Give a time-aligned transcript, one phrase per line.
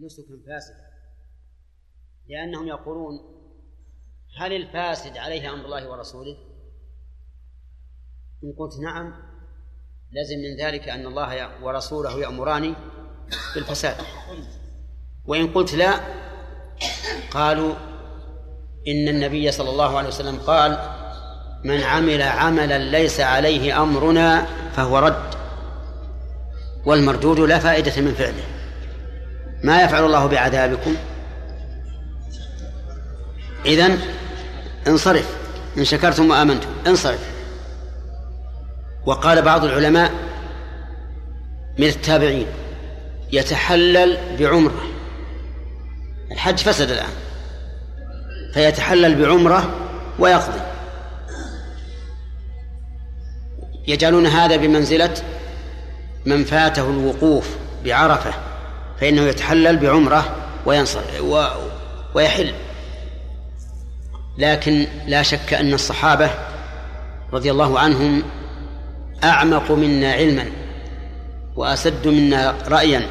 [0.00, 0.86] نسكا فاسدا
[2.28, 3.36] لأنهم يقولون
[4.38, 6.36] هل الفاسد عليه أمر الله ورسوله؟
[8.44, 9.12] إن قلت نعم
[10.12, 12.74] لازم من ذلك أن الله ورسوله يأمران
[13.54, 13.96] بالفساد.
[15.24, 16.00] وإن قلت لا
[17.30, 17.74] قالوا
[18.88, 20.70] إن النبي صلى الله عليه وسلم قال
[21.64, 25.34] من عمل عملا ليس عليه أمرنا فهو رد
[26.86, 28.55] والمردود لا فائدة من فعله.
[29.66, 30.96] ما يفعل الله بعذابكم؟
[33.66, 33.98] إذن
[34.86, 35.36] انصرف.
[35.78, 37.20] إن شكرتم وآمنتم انصرف.
[39.06, 40.12] وقال بعض العلماء
[41.78, 42.46] من التابعين
[43.32, 44.82] يتحلل بعمرة.
[46.32, 47.12] الحج فسد الآن.
[48.54, 49.74] فيتحلل بعمرة
[50.18, 50.60] ويقضي.
[53.88, 55.14] يجعلون هذا بمنزلة
[56.26, 58.34] من فاته الوقوف بعرفة.
[59.00, 60.36] فإنه يتحلل بعمرة
[60.66, 61.44] وينصر و
[62.14, 62.52] ويحل.
[64.38, 66.30] لكن لا شك أن الصحابة
[67.32, 68.22] رضي الله عنهم
[69.24, 70.46] أعمق منا علما
[71.56, 73.06] وأسد منا رأيا.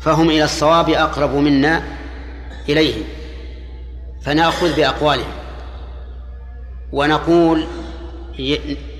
[0.00, 1.82] فهم إلى الصواب أقرب منا
[2.68, 3.02] إليه
[4.22, 5.32] فنأخذ بأقوالهم.
[6.92, 7.66] ونقول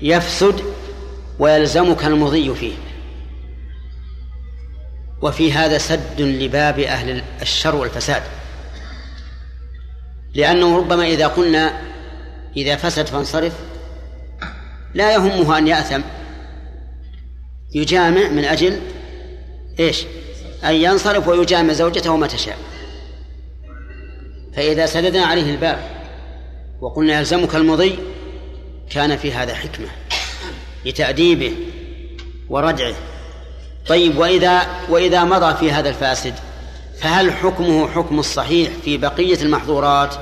[0.01, 0.61] يفسد
[1.39, 2.73] ويلزمك المضي فيه.
[5.21, 8.23] وفي هذا سد لباب أهل الشر والفساد.
[10.33, 11.81] لأنه ربما إذا قلنا
[12.57, 13.53] إذا فسد فانصرف
[14.93, 16.01] لا يهمه أن يأثم.
[17.75, 18.81] يجامع من أجل
[19.79, 20.05] إيش؟
[20.63, 22.57] أن ينصرف ويجامع زوجته متى شاء
[24.55, 25.79] فإذا سددنا عليه الباب
[26.81, 27.99] وقلنا يلزمك المضي
[28.89, 29.87] كان في هذا حكمة
[30.85, 31.53] لتأديبه
[32.49, 32.95] وردعه
[33.87, 36.33] طيب وإذا وإذا مضى في هذا الفاسد
[36.99, 40.15] فهل حكمه حكم الصحيح في بقية المحظورات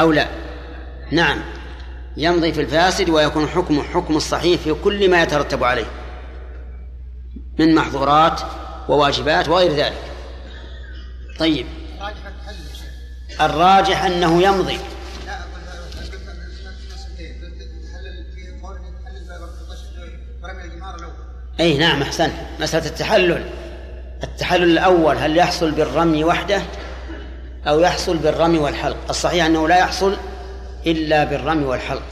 [0.00, 0.28] أو لا؟
[1.10, 1.38] نعم
[2.16, 5.86] يمضي في الفاسد ويكون حكمه حكم الصحيح في كل ما يترتب عليه
[7.58, 8.40] من محظورات
[8.88, 10.02] وواجبات وغير ذلك.
[11.38, 11.66] طيب
[13.40, 14.78] الراجح أنه يمضي.
[21.60, 23.44] أي نعم أحسنت مسألة التحلل.
[24.24, 26.62] التحلل الأول هل يحصل بالرمي وحده
[27.66, 30.16] أو يحصل بالرمي والحلق؟ الصحيح أنه لا يحصل
[30.86, 32.02] إلا بالرمي والحلق.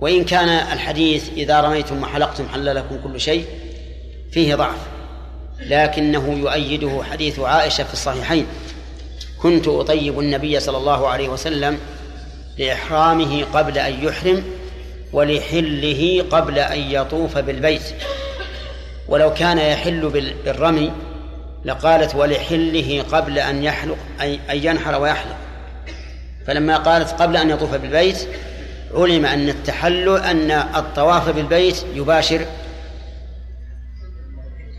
[0.00, 3.44] وإن كان الحديث إذا رميتم وحلقتم حل لكم كل شيء
[4.32, 4.78] فيه ضعف.
[5.60, 8.46] لكنه يؤيده حديث عائشة في الصحيحين.
[9.42, 11.78] كنت أطيب النبي صلى الله عليه وسلم
[12.58, 14.44] لإحرامه قبل أن يحرم
[15.12, 17.82] ولحله قبل أن يطوف بالبيت.
[19.08, 20.08] ولو كان يحل
[20.44, 20.92] بالرمي
[21.64, 25.36] لقالت ولحله قبل أن يحلق أن ينحر ويحلق.
[26.46, 28.28] فلما قالت قبل أن يطوف بالبيت
[28.94, 32.46] علم أن التحلل أن الطواف بالبيت يباشر.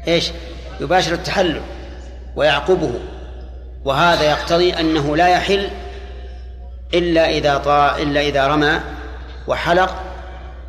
[0.07, 0.31] إيش؟
[0.81, 1.61] يباشر التحلل
[2.35, 2.93] ويعقبه.
[3.85, 5.69] وهذا يقتضي أنه لا يحل
[6.93, 8.79] إلا إذا طا إلا إذا رمى
[9.47, 10.08] وحلق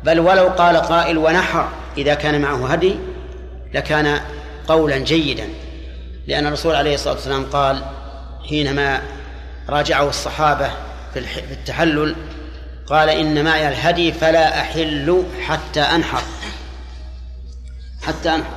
[0.03, 2.95] بل ولو قال قائل ونحر إذا كان معه هدي
[3.73, 4.19] لكان
[4.67, 5.49] قولا جيدا.
[6.27, 7.83] لأن الرسول عليه الصلاة والسلام قال
[8.49, 9.01] حينما
[9.69, 10.69] راجعه الصحابة
[11.13, 11.19] في
[11.51, 12.15] التحلل
[12.87, 16.21] قال إن معي الهدي فلا أحل حتى أنحر
[18.01, 18.51] حتى أنحر.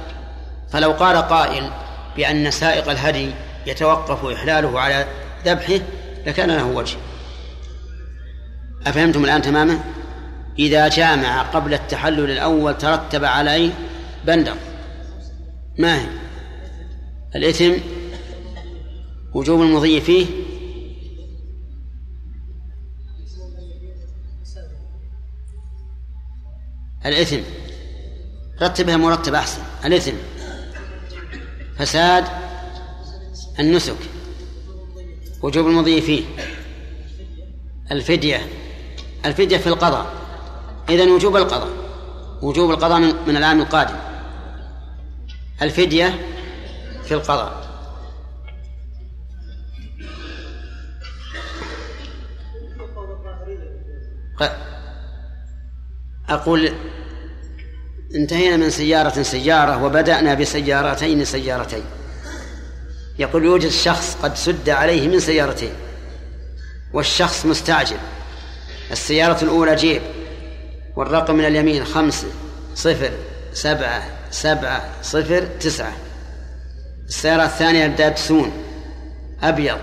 [0.73, 1.71] فلو قال قائل
[2.17, 3.31] بأن سائق الهدي
[3.67, 5.07] يتوقف إحلاله على
[5.45, 5.81] ذبحه
[6.27, 6.97] لكان له وجه.
[8.87, 9.81] أفهمتم الآن تماما؟
[10.59, 13.73] إذا جامع قبل التحلل الأول ترتب عليه
[14.27, 14.57] بندق
[15.79, 16.07] ما هي؟
[17.37, 17.73] الإثم
[19.35, 20.27] وجوب المضي فيه.
[27.07, 27.41] الإثم
[28.63, 29.63] رتبها مرتب أحسن.
[29.85, 30.15] الإثم
[31.79, 32.25] فساد.
[33.61, 33.97] النسك
[35.43, 36.25] وجوب المضي فيه.
[37.91, 38.41] الفدية
[39.25, 40.24] الفدية في القضاء.
[40.89, 41.69] إذن وجوب القضاء.
[42.43, 43.97] وجوب القضاء من, العام القادم.
[45.63, 46.27] الفدية
[47.05, 47.65] في القضاء.
[56.29, 56.75] أقول
[58.15, 61.85] انتهينا من سيارة سيارة وبدأنا بسيارتين سيارتين.
[63.19, 65.73] يقول يوجد شخص قد سد عليه من سيارتين.
[66.93, 67.97] والشخص مستعجل.
[68.91, 70.03] السيارة الأولى جيب.
[70.97, 72.29] والرقم من اليمين خمسة
[72.75, 73.13] صفر
[73.53, 75.93] سبعة سبعة صفر تسعة.
[77.09, 78.53] السيارة الثانية داتسون
[79.43, 79.79] أبيض.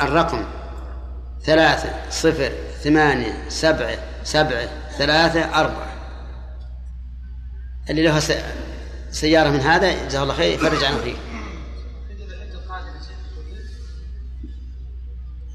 [0.00, 0.44] الرقم
[1.44, 2.52] ثلاثة صفر
[2.82, 4.68] ثمانية سبعة سبعة
[4.98, 5.94] ثلاثة أربعة.
[7.90, 8.20] اللي له
[9.10, 11.16] سيارة من هذا جزاه الله خير يفرج عن أخيه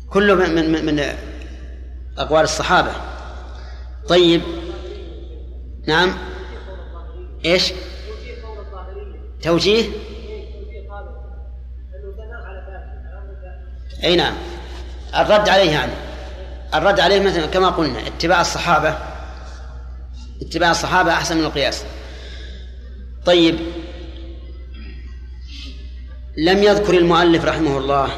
[0.10, 1.16] كله من, من, من
[2.18, 3.13] أقوال الصحابة.
[4.08, 4.42] طيب.
[5.88, 6.18] نعم.
[7.46, 7.74] إيش؟
[9.42, 9.90] توجيه؟
[14.04, 14.34] أي نعم.
[15.16, 15.92] الرد عليه يعني.
[16.74, 18.98] الرد عليه مثلا كما قلنا اتباع الصحابة.
[20.42, 21.84] اتباع الصحابة أحسن من القياس.
[23.26, 23.60] طيب.
[26.38, 28.10] لم يذكر المؤلف رحمه الله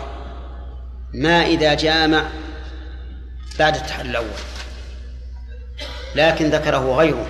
[1.14, 2.24] ما إذا جامع
[3.60, 4.55] بعد التحلل الأول.
[6.16, 7.28] لكن ذكره غيره.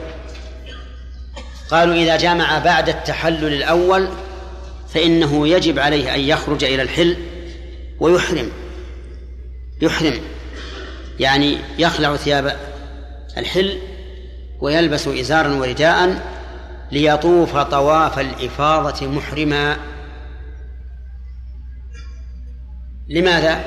[1.69, 4.07] قالوا إذا جامع بعد التحلل الأول
[4.93, 7.17] فإنه يجب عليه أن يخرج إلى الحل
[7.99, 8.51] ويحرم.
[9.81, 10.19] يحرم.
[11.19, 12.55] يعني يخلع ثياب
[13.37, 13.77] الحل
[14.61, 16.21] ويلبس إزارا ورداء
[16.91, 19.77] ليطوف طواف الإفاضة محرما.
[23.09, 23.63] لماذا؟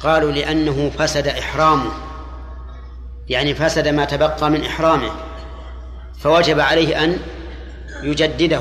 [0.00, 2.07] قالوا لأنه فسد إحرامه.
[3.28, 5.10] يعني فسد ما تبقى من إحرامه
[6.18, 7.18] فوجب عليه أن
[8.02, 8.60] يجدده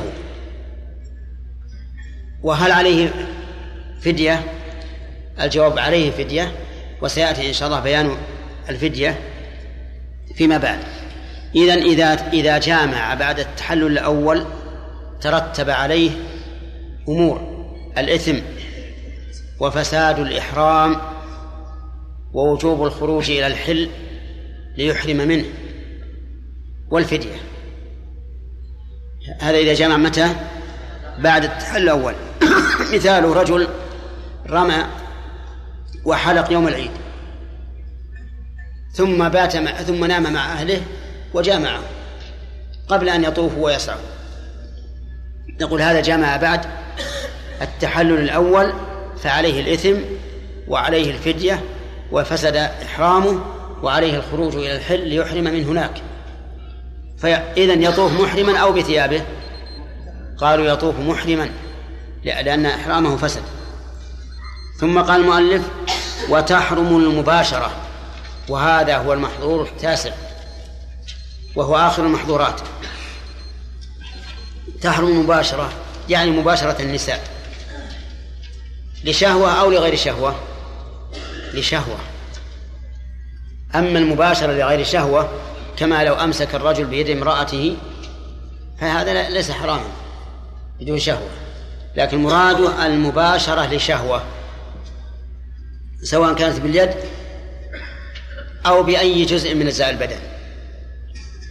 [2.43, 3.09] وهل عليه
[4.01, 4.43] فدية؟
[5.41, 6.51] الجواب عليه فدية
[7.01, 8.17] وسيأتي إن شاء الله بيان
[8.69, 9.19] الفدية
[10.35, 10.79] فيما بعد
[11.55, 14.45] إذا إذا إذا جامع بعد التحلل الأول
[15.21, 16.11] ترتب عليه
[17.09, 17.67] أمور
[17.97, 18.35] الإثم
[19.59, 20.95] وفساد الإحرام
[22.33, 23.89] ووجوب الخروج إلى الحل
[24.77, 25.45] ليحرم منه
[26.89, 27.35] والفدية.
[29.39, 30.35] هذا إذا جمع متى؟
[31.19, 32.13] بعد التحلل الأول.
[32.93, 33.67] مثال رجل
[34.49, 34.85] رمى
[36.05, 36.91] وحلق يوم العيد.
[38.97, 40.81] ثم بات مع ثم نام مع أهله
[41.33, 41.81] وجامعه
[42.87, 44.01] قبل أن يطوفوا ويسعوا
[45.61, 46.65] نقول هذا جامع بعد
[47.61, 48.73] التحلل الأول
[49.23, 49.99] فعليه الإثم
[50.67, 51.63] وعليه الفدية
[52.11, 56.01] وفسد إحرامه وعليه الخروج إلى الحل ليحرم من هناك.
[57.17, 59.21] فإذا يطوف محرما أو بثيابه.
[60.37, 61.49] قالوا يطوف محرما
[62.23, 63.43] لأن إحرامه فسد.
[64.79, 65.61] ثم قال المؤلف
[66.29, 67.71] وتحرم المباشرة.
[68.49, 70.11] وهذا هو المحظور التاسع.
[71.55, 72.61] وهو آخر المحظورات.
[74.81, 75.69] تحرم المباشرة
[76.09, 77.27] يعني مباشرة النساء.
[79.03, 80.35] لشهوة أو لغير شهوة؟
[81.53, 81.97] لشهوة.
[83.77, 85.29] أما المباشرة لغير شهوة
[85.77, 87.77] كما لو أمسك الرجل بيد امرأته
[88.79, 89.89] فهذا ليس حراما
[90.79, 91.29] بدون شهوة.
[91.95, 94.23] لكن مراده المباشرة لشهوة
[96.03, 96.89] سواء كانت باليد
[98.65, 100.19] أو بأي جزء من أجزاء البدن.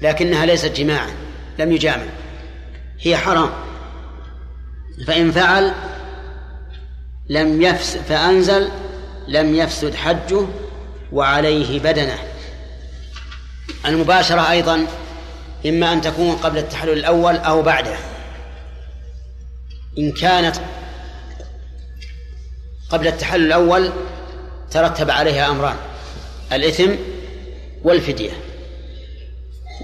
[0.02, 1.10] لكنها ليست جماعا
[1.58, 2.06] لم يجامع.
[3.00, 3.50] هي حرام.
[5.06, 5.72] فإن فعل
[7.28, 8.68] لم يفسد فأنزل
[9.28, 10.46] لم يفسد حجه
[11.12, 12.18] وعليه بدنه.
[13.86, 14.86] المباشرة أيضا
[15.66, 17.96] إما أن تكون قبل التحلل الأول أو بعده.
[19.98, 20.56] إن كانت
[22.90, 23.90] قبل التحلل الأول
[24.70, 25.76] ترتب عليها أمران.
[26.52, 26.90] الإثم
[27.82, 28.32] والفدية.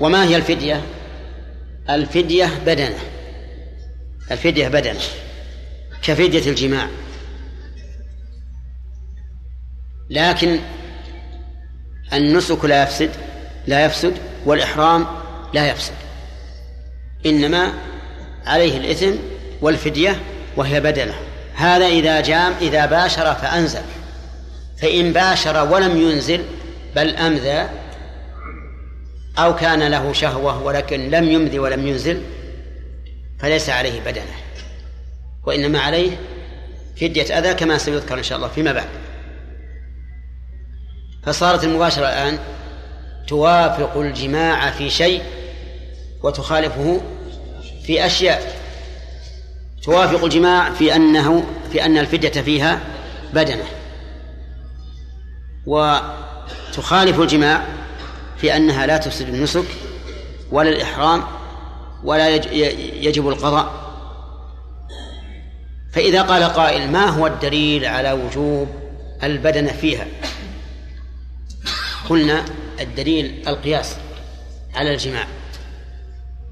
[0.00, 0.82] وما هي الفدية؟
[1.90, 2.98] الفدية بدنة.
[4.30, 5.00] الفدية بدنة.
[6.02, 6.88] كفدية الجماع.
[10.10, 10.60] لكن
[12.12, 13.10] النسك لا يفسد
[13.66, 14.14] لا يفسد
[14.46, 15.06] والإحرام
[15.54, 15.94] لا يفسد.
[17.26, 17.72] إنما
[18.46, 19.12] عليه الإثم
[19.60, 20.20] والفدية
[20.56, 21.14] وهي بدنة
[21.54, 23.82] هذا إذا جام إذا باشر فأنزل.
[24.82, 26.44] فإن باشر ولم ينزل
[26.96, 27.68] بل أمذى
[29.38, 32.22] أو كان له شهوة ولكن لم يمذي ولم ينزل
[33.38, 34.36] فليس عليه بدنة
[35.44, 36.10] وإنما عليه
[37.00, 38.88] فدية أذى كما سيذكر إن شاء الله فيما بعد.
[41.22, 42.38] فصارت المباشرة الآن
[43.28, 45.22] توافق الجماع في شيء
[46.22, 47.00] وتخالفه
[47.82, 48.62] في أشياء.
[49.82, 52.80] توافق الجماع في أنه في أن الفدية فيها
[53.32, 53.64] بدنة.
[55.66, 57.64] وتخالف الجماع
[58.36, 59.64] في أنها لا تفسد النسك
[60.52, 61.24] ولا الإحرام
[62.04, 62.28] ولا
[63.02, 63.72] يجب القضاء.
[65.92, 68.68] فإذا قال قائل ما هو الدليل على وجوب
[69.22, 70.06] البدنة فيها؟
[72.08, 72.44] قلنا
[72.80, 73.96] الدليل القياس
[74.74, 75.26] على الجماع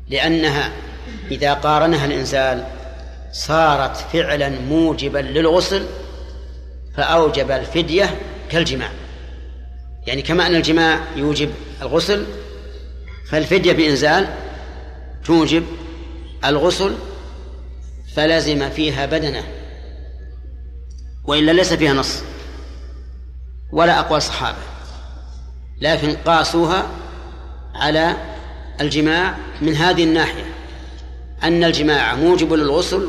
[0.09, 0.73] لأنها
[1.30, 2.66] إذا قارنها الإنزال
[3.33, 5.87] صارت فعلا موجبا للغسل
[6.97, 8.19] فأوجب الفدية
[8.50, 8.90] كالجماع.
[10.07, 11.50] يعني كما أن الجماع يوجب
[11.83, 12.26] الغسل
[13.30, 14.28] فالفدية بإنزال
[15.25, 15.66] توجب
[16.45, 16.95] الغسل
[18.14, 19.45] فلزم فيها بدنه
[21.25, 22.23] وإلا ليس فيها نص
[23.73, 24.59] ولا أقوال الصحابة
[25.80, 26.87] لكن قاسوها
[27.75, 28.16] على
[28.80, 30.44] الجماع من هذه الناحية
[31.42, 33.04] أن الجماع موجب للغسل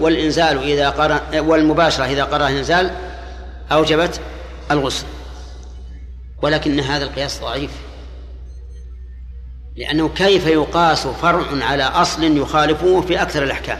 [0.00, 2.90] والإنزال إذا قرأ والمباشرة إذا قرأ الإنزال
[3.72, 4.20] أوجبت
[4.70, 5.06] الغسل.
[6.42, 7.70] ولكن هذا القياس ضعيف
[9.76, 13.78] لأنه كيف يقاس فرع على أصل يخالفه في أكثر الأحكام.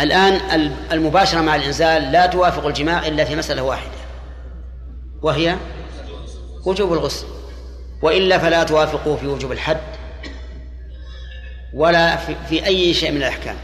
[0.00, 4.02] الآن المباشرة مع الإنزال لا توافق الجماع إلا في مسألة واحدة
[5.22, 5.56] وهي
[6.64, 7.26] وجوب الغسل
[8.02, 9.80] وإلا فلا توافقه في وجوب الحد
[11.74, 13.56] ولا في, في أي شيء من الأحكام.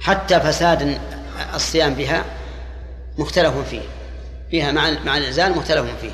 [0.00, 0.98] حتى فساد
[1.54, 2.24] الصيام بها
[3.18, 3.82] مختلف فيه
[4.50, 6.10] فيها مع مع الإنزال مختلف فيه.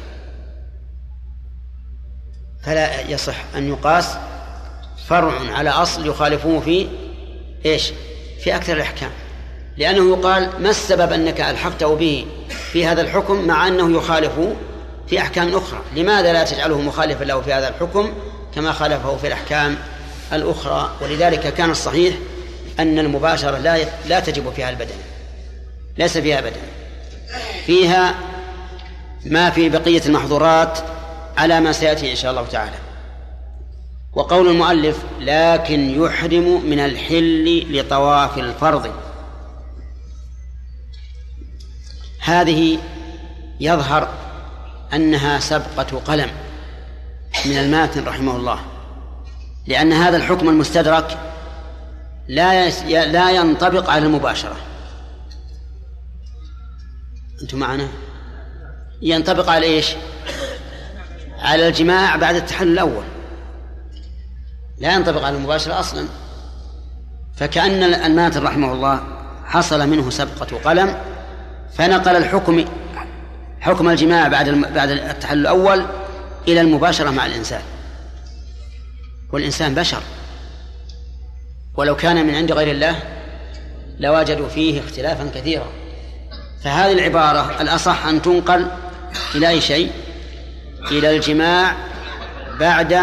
[2.63, 4.17] فلا يصح أن يقاس
[5.07, 6.89] فرع على أصل يخالفه في
[7.67, 7.93] إيش؟
[8.41, 9.11] في أكثر الأحكام.
[9.77, 14.57] لأنه يقال ما السبب أنك ألحقته به في هذا الحكم مع أنه يخالفه
[15.09, 15.83] في أحكام أخرى.
[15.97, 18.13] لماذا لا تجعله مخالفا له في هذا الحكم
[18.55, 19.77] كما خالفه في الأحكام
[20.33, 22.15] الأخرى؟ ولذلك كان الصحيح
[22.81, 24.95] أن المباشرة لا لا تجب فيها البدن.
[25.99, 26.61] ليس فيها بدن.
[27.67, 28.15] فيها
[29.27, 30.79] ما في بقية المحظورات
[31.37, 32.77] على ما سيأتي إن شاء الله تعالى.
[34.13, 38.91] وقول المؤلف لكن يحرم من الحل لطواف الفرض.
[42.21, 42.79] هذه
[43.61, 44.09] يظهر
[44.95, 46.31] أنها سبقة قلم
[47.47, 48.59] من الماتن رحمه الله
[49.67, 51.19] لأن هذا الحكم المستدرك
[52.29, 52.69] لا
[53.05, 54.57] لا ينطبق على المباشرة.
[57.43, 57.89] أنتم معنا؟
[59.03, 59.95] ينطبق على إيش؟
[61.39, 63.05] على الجماع بعد التحلل الأول.
[64.79, 66.07] لا ينطبق على المباشرة أصلا.
[67.37, 69.03] فكأن الماتن رحمه الله
[69.45, 70.99] حصل منه سبقة قلم
[71.75, 72.65] فنقل الحكم
[73.61, 75.87] حكم الجماع بعد بعد التحلل الأول
[76.49, 77.63] إلى المباشرة مع الإنسان.
[79.33, 80.03] والإنسان بشر.
[81.77, 83.03] ولو كان من عند غير الله
[84.01, 85.67] لوجدوا فيه اختلافا كثيرا.
[86.65, 88.67] فهذه العبارة الأصح أن تنقل
[89.35, 89.91] إلى أي شيء؟
[90.91, 91.77] إلى الجماع
[92.61, 93.01] بعد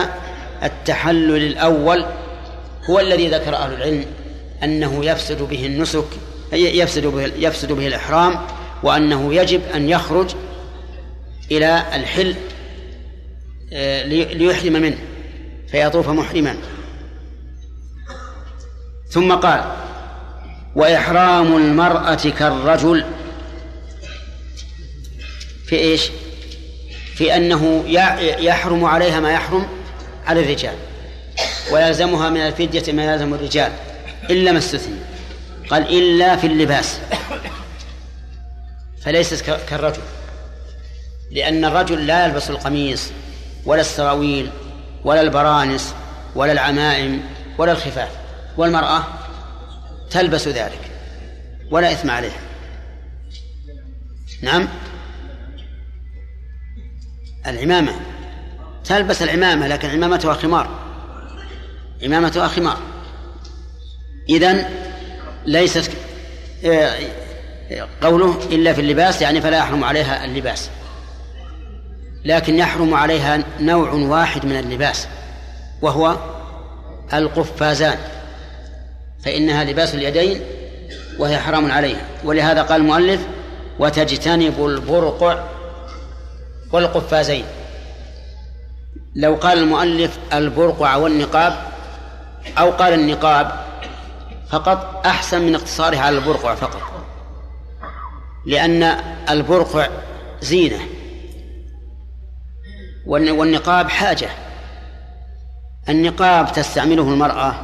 [0.63, 2.05] التحلل الأول.
[2.89, 4.05] هو الذي ذكر أهل العلم
[4.63, 6.05] أنه يفسد به النسك
[6.53, 8.39] يفسد به يفسد به الإحرام
[8.83, 10.35] وأنه يجب أن يخرج
[11.51, 12.35] إلى الحل
[13.73, 14.97] آه، ليحرم منه
[15.67, 16.55] فيطوف محرما.
[19.09, 19.63] ثم قال
[20.75, 23.05] وإحرام المرأة كالرجل
[25.65, 26.09] في إيش؟
[27.15, 27.83] في أنه
[28.39, 29.67] يحرم عليها ما يحرم
[30.25, 30.75] على الرجال
[31.71, 33.71] ويلزمها من الفدية ما يلزم الرجال
[34.29, 34.95] إلا ما استثني.
[35.69, 36.99] قال إلا في اللباس.
[39.05, 40.01] فليست كالرجل.
[41.31, 43.11] لأن الرجل لا يلبس القميص
[43.65, 44.49] ولا السراويل
[45.05, 45.95] ولا البرانس
[46.35, 47.21] ولا العمائم
[47.57, 48.11] ولا الخفاف.
[48.57, 49.03] والمرأة
[50.11, 50.91] تلبس ذلك
[51.71, 52.41] ولا إثم عليها.
[54.41, 54.67] نعم؟
[57.47, 57.93] العمامة.
[58.85, 60.79] تلبس العمامة لكن عمامتها خمار.
[62.03, 62.77] عمامتها خمار.
[64.29, 64.65] إذن
[65.45, 65.91] ليست
[66.65, 66.97] آه،
[68.01, 70.69] قوله إلا في اللباس يعني فلا يحرم عليها اللباس.
[72.25, 75.07] لكن يحرم عليها نوع واحد من اللباس
[75.81, 76.17] وهو
[77.13, 77.97] القفازان.
[79.25, 80.41] فإنها لباس اليدين
[81.19, 82.01] وهي حرام عليها.
[82.23, 83.21] ولهذا قال المؤلف
[83.79, 85.43] وتجتنب البرقع
[86.71, 87.45] والقفازين.
[89.15, 91.53] لو قال المؤلف البرقع والنقاب
[92.57, 93.51] أو قال النقاب
[94.49, 96.92] فقط أحسن من اقتصاره على البرقع فقط.
[98.45, 98.83] لأن
[99.29, 99.87] البرقع
[100.41, 100.79] زينة
[103.05, 104.29] والنقاب حاجة.
[105.89, 107.55] النقاب تستعمله المرأة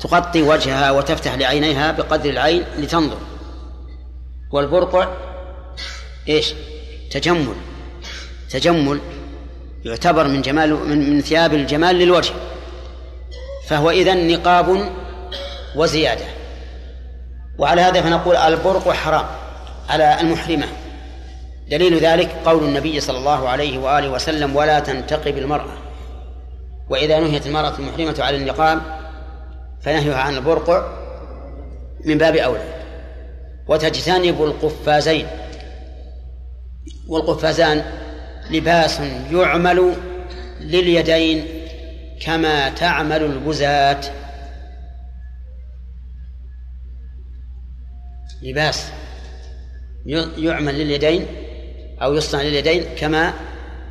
[0.00, 3.18] تغطي وجهها وتفتح لعينيها بقدر العين لتنظر.
[4.52, 5.08] والبرقع
[6.28, 6.54] إيش؟
[7.10, 7.54] تجمل.
[8.50, 9.00] تجمل
[9.84, 12.32] يعتبر من جمال من, ثياب الجمال للوجه.
[13.66, 14.92] فهو إذن نقاب
[15.76, 16.24] وزيادة.
[17.58, 19.26] وعلى هذا فنقول البرق حرام.
[19.88, 20.66] على المحرمة.
[21.70, 25.78] دليل ذلك قول النبي صلى الله عليه وآله وسلم ولا تنتقب المرأة.
[26.88, 28.80] وإذا نهيت المرأة المحرمة على النقاب
[29.82, 30.86] فنهيها عن البرقع
[32.04, 32.74] من باب أولى.
[33.68, 35.26] وتجتنب القفازين
[37.08, 37.84] والقفازان
[38.50, 39.00] لباس
[39.32, 39.94] يعمل
[40.60, 41.46] لليدين
[42.20, 44.00] كما تعمل البزاة
[48.42, 48.92] لباس
[50.06, 51.26] يعمل لليدين
[52.02, 53.34] أو يصنع لليدين كما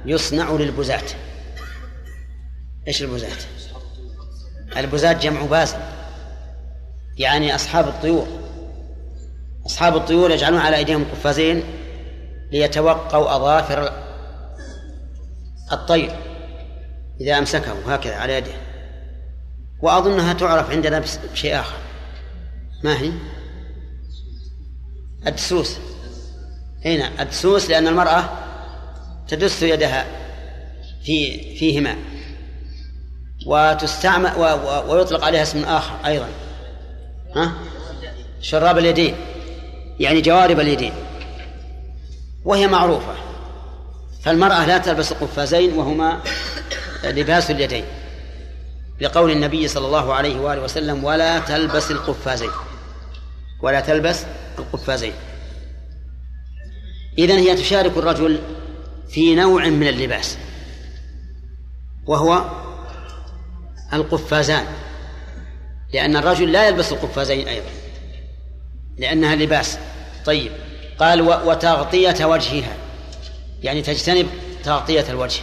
[0.05, 1.03] يصنع للبزاة
[2.87, 3.29] إيش البزاة؟
[4.77, 5.75] البزاة جمع باز
[7.17, 8.27] يعني أصحاب الطيور.
[9.65, 11.63] أصحاب الطيور يجعلون على أيديهم قفازين
[12.51, 14.03] ليتوقوا أظافر
[15.71, 16.15] الطير
[17.21, 18.51] إذا أمسكه هكذا على يده.
[19.81, 21.03] وأظنها تعرف عندنا
[21.33, 21.77] بشيء آخر.
[22.83, 23.11] ما هي؟
[25.27, 25.77] الدسوس.
[26.85, 28.29] هنا الدسوس لأن المرأة
[29.27, 30.05] تدس يدها
[31.05, 31.95] في فيهما
[33.45, 34.31] وتستعمل
[34.87, 36.27] ويطلق عليها اسم آخر أيضا.
[37.35, 37.53] ها؟
[38.41, 39.15] شراب اليدين
[39.99, 40.93] يعني جوارب اليدين
[42.45, 43.15] وهي معروفة.
[44.23, 46.19] فالمرأة لا تلبس القفازين وهما
[47.03, 47.85] لباس اليدين
[49.01, 52.51] لقول النبي صلى الله عليه وآله وسلم ولا تلبس القفازين.
[53.61, 54.25] ولا تلبس
[54.59, 55.13] القفازين.
[57.17, 58.39] إذن هي تشارك الرجل
[59.09, 60.37] في نوع من اللباس
[62.05, 62.45] وهو
[63.93, 64.65] القفازان
[65.93, 67.69] لأن الرجل لا يلبس القفازين أيضا
[68.97, 69.77] لأنها لباس.
[70.25, 70.51] طيب
[70.99, 72.77] قال وتغطية وجهها
[73.63, 74.27] يعني تجتنب
[74.63, 75.41] تغطية الوجه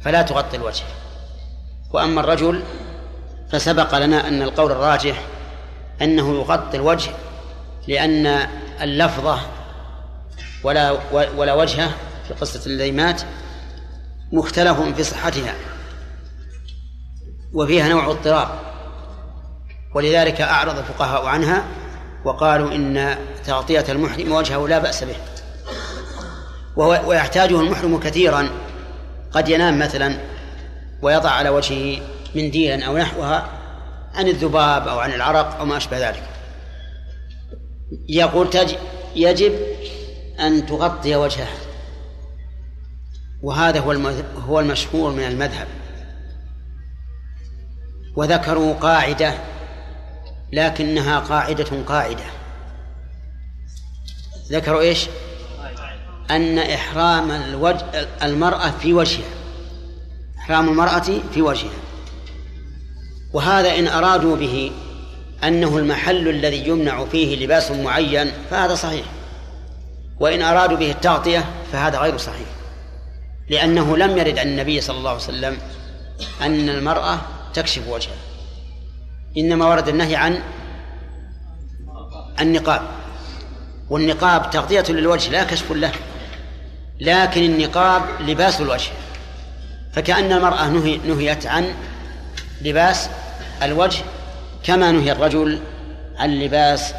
[0.00, 0.82] فلا تغطي الوجه.
[1.92, 2.62] وأما الرجل
[3.52, 5.22] فسبق لنا أن القول الراجح
[6.02, 7.10] أنه يغطي الوجه
[7.88, 8.26] لأن
[8.82, 9.40] اللفظة
[10.62, 11.90] ولا ولا وجهه
[12.28, 13.22] في قصة الليمات
[14.32, 15.54] مختلف في صحتها
[17.52, 18.48] وفيها نوع اضطراب.
[19.94, 21.64] ولذلك أعرض الفقهاء عنها
[22.24, 25.16] وقالوا إن تغطية المحرم وجهه لا بأس به.
[26.76, 28.48] ويحتاجه المحرم كثيرا.
[29.32, 30.18] قد ينام مثلا
[31.02, 32.00] ويضع على وجهه
[32.34, 33.48] منديلا أو نحوها
[34.14, 36.22] عن الذباب أو عن العرق أو ما أشبه ذلك.
[38.08, 38.48] يقول
[39.16, 39.52] يجب
[40.40, 41.58] أن تغطي وجهها
[43.42, 44.12] وهذا هو
[44.48, 45.68] هو المشهور من المذهب.
[48.16, 49.34] وذكروا قاعدة
[50.52, 52.24] لكنها قاعدة قاعدة.
[54.50, 55.08] ذكروا إيش؟
[56.30, 59.30] أن إحرام الوجه المرأة في وجهها
[60.38, 61.80] إحرام المرأة في وجهها
[63.32, 64.72] وهذا إن أرادوا به
[65.44, 69.04] أنه المحل الذي يمنع فيه لباس معين فهذا صحيح.
[70.20, 72.46] وإن أرادوا به التغطية فهذا غير صحيح.
[73.48, 75.58] لأنه لم يرد عن النبي صلى الله عليه وسلم
[76.42, 77.18] أن المرأة
[77.54, 78.14] تكشف وجهها
[79.36, 80.42] إنما ورد النهي عن
[82.40, 82.82] النقاب.
[83.90, 85.92] والنقاب تغطية للوجه لا كشف له.
[87.00, 88.90] لكن النقاب لباس الوجه.
[89.92, 91.74] فكأن المرأة نهي نهيت عن
[92.62, 93.10] لباس
[93.62, 94.02] الوجه
[94.64, 95.60] كما نهي الرجل
[96.16, 96.94] عن لباس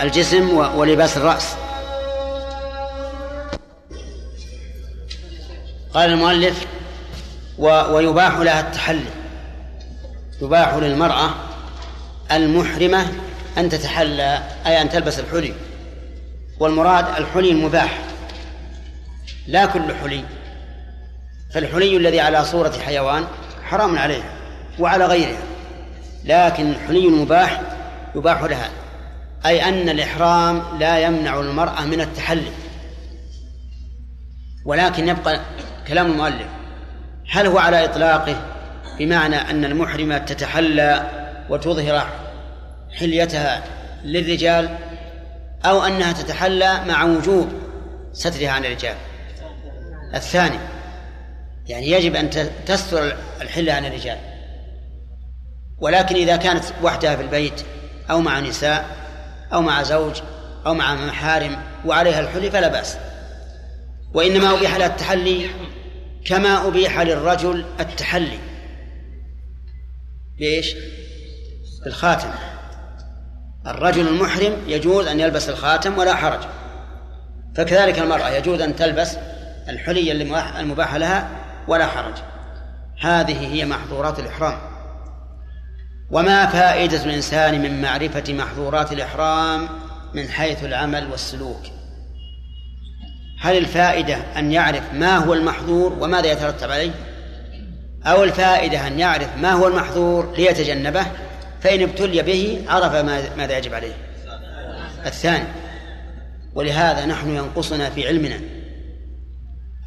[0.00, 1.54] الجسم ولباس الرأس.
[5.94, 6.66] قال المؤلف
[7.58, 9.10] ويباح لها التحلي.
[10.42, 11.30] يباح للمرأة
[12.32, 13.06] المحرمة
[13.58, 15.54] أن تتحلى أي أن تلبس الحلي.
[16.60, 17.98] والمراد الحلي المباح
[19.46, 20.24] لا كل حلي.
[21.54, 23.24] فالحلي الذي على صورة حيوان
[23.64, 24.32] حرام عليها
[24.78, 25.42] وعلى غيرها
[26.24, 27.60] لكن الحلي المباح
[28.14, 28.70] يباح لها.
[29.46, 32.52] أي أن الإحرام لا يمنع المرأة من التحلي.
[34.64, 35.40] ولكن يبقى
[35.88, 36.46] كلام المؤلف
[37.30, 38.36] هل هو على إطلاقه
[38.98, 41.10] بمعنى أن المحرمة تتحلى
[41.50, 42.06] وتظهر
[42.98, 43.64] حليتها
[44.04, 44.78] للرجال
[45.64, 47.48] أو أنها تتحلى مع وجوب
[48.12, 48.96] سترها عن الرجال؟
[50.14, 50.58] الثاني
[51.66, 52.30] يعني يجب أن
[52.66, 54.18] تستر الحلة عن الرجال.
[55.78, 57.62] ولكن إذا كانت وحدها في البيت
[58.10, 58.99] أو مع نساء
[59.52, 60.20] أو مع زوج
[60.66, 62.96] أو مع محارم وعليها الحلي فلا بأس.
[64.14, 65.50] وإنما أبيح لها التحلي
[66.26, 68.38] كما أبيح للرجل التحلي.
[70.38, 70.74] بإيش؟
[71.84, 72.30] بالخاتم
[73.66, 76.40] الرجل المحرم يجوز أن يلبس الخاتم ولا حرج.
[77.56, 79.16] فكذلك المرأة يجوز أن تلبس
[79.68, 80.12] الحلي
[80.60, 81.28] المباح لها
[81.68, 82.14] ولا حرج.
[83.00, 84.69] هذه هي محظورات الإحرام.
[86.10, 89.68] وما فائدة الإنسان من معرفة محظورات الإحرام
[90.14, 91.62] من حيث العمل والسلوك.
[93.40, 96.90] هل الفائدة أن يعرف ما هو المحظور وماذا يترتب عليه؟
[98.04, 101.06] أو الفائدة أن يعرف ما هو المحظور ليتجنبه
[101.60, 102.94] فإن ابتلي به عرف
[103.36, 103.94] ماذا يجب عليه.
[105.06, 105.44] الثاني
[106.54, 108.40] ولهذا نحن ينقصنا في علمنا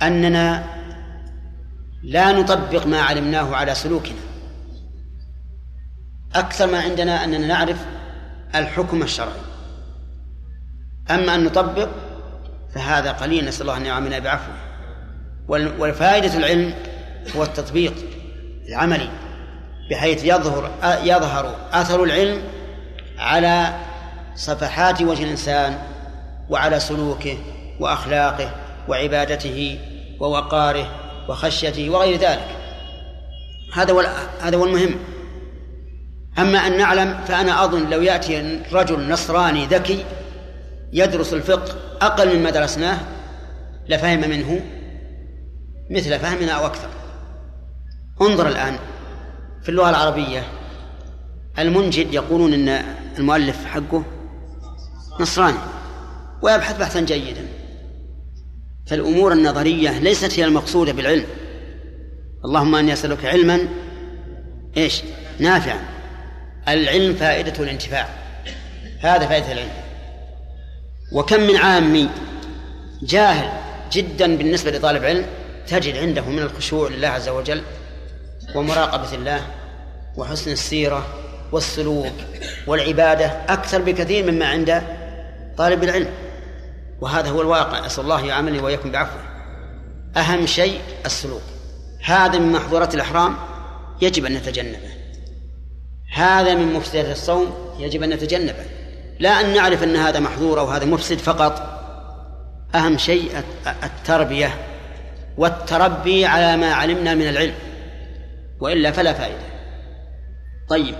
[0.01, 0.63] أننا
[2.03, 4.32] لا نطبق ما علمناه على سلوكنا.
[6.35, 7.77] أكثر ما عندنا أننا نعرف
[8.55, 9.39] الحكم الشرعي.
[11.11, 11.89] أما أن نطبق
[12.75, 14.55] فهذا قليل نسأل الله أن يعاملنا بعفوه
[15.47, 16.73] والفائدة العلم
[17.35, 17.93] هو التطبيق
[18.69, 19.09] العملي
[19.91, 20.71] بحيث يظهر
[21.03, 22.41] يظهر أثر العلم
[23.17, 23.73] على
[24.35, 25.77] صفحات وجه الإنسان
[26.49, 27.37] وعلى سلوكه
[27.79, 28.51] وأخلاقه
[28.87, 29.79] وعبادته
[30.19, 30.91] ووقاره
[31.29, 32.47] وخشيته وغير ذلك.
[33.73, 34.03] هذا هو
[34.41, 34.95] هذا هو المهم.
[36.39, 40.05] أما أن نعلم فأنا أظن لو يأتي رجل نصراني ذكي
[40.93, 42.97] يدرس الفقه أقل مما درسناه
[43.89, 44.61] لفهم منه
[45.89, 46.89] مثل فهمنا أو أكثر.
[48.21, 48.75] انظر الآن
[49.61, 50.43] في اللغة العربية
[51.59, 52.83] المنجد يقولون أن
[53.19, 54.03] المؤلف حقه
[55.19, 55.57] نصراني
[56.41, 57.47] ويبحث بحثا جيدا.
[58.87, 61.25] فالأمور النظرية ليست هي المقصودة بالعلم.
[62.45, 63.67] اللهم أني أسألك علما
[64.77, 65.03] إيش؟
[65.39, 65.92] نافعا.
[66.67, 68.09] العلم فائدة الانتفاع.
[68.99, 69.71] هذا فائدة العلم.
[71.11, 72.09] وكم من عامي
[73.01, 73.49] جاهل
[73.91, 75.25] جدا بالنسبة لطالب علم
[75.67, 77.61] تجد عنده من الخشوع لله عز وجل
[78.55, 79.41] ومراقبة الله
[80.17, 81.07] وحسن السيرة
[81.51, 82.13] والسلوك
[82.67, 84.83] والعبادة أكثر بكثير مما عند
[85.57, 86.09] طالب العلم.
[87.01, 87.85] وهذا هو الواقع.
[87.85, 89.21] أسأل الله يعاملني وإياكم بعفوه
[90.17, 91.41] أهم شيء السلوك.
[92.03, 93.35] هذا من محظورات الإحرام
[94.01, 95.02] يجب أن نتجنبه.
[96.13, 98.65] هذا من مفسدات الصوم يجب أن نتجنبه.
[99.19, 101.79] لا أن نعرف أن هذا محظور أو هذا مفسد فقط.
[102.75, 103.43] أهم شيء
[103.83, 104.55] التربية
[105.37, 107.55] والتربي على ما علمنا من العلم.
[108.59, 109.43] وإلا فلا فائدة.
[110.69, 110.95] طيب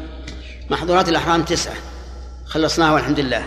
[0.69, 1.76] محظورات الأحرام تسعة.
[2.45, 3.45] خلصناها والحمد لله.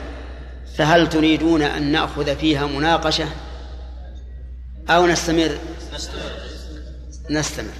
[0.76, 3.28] فهل تريدون أن نأخذ فيها مناقشة؟
[4.90, 5.58] أو نستمر؟
[7.30, 7.72] نستمر.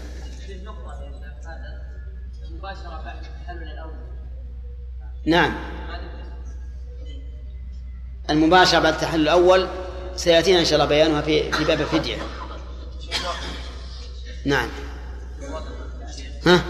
[5.27, 5.55] نعم.
[8.31, 9.69] المباشرة بعد التحلل الأول
[10.17, 12.17] سيأتينا إن شاء الله بيانها في في باب الفدية.
[14.45, 14.69] نعم.
[16.47, 16.65] ها؟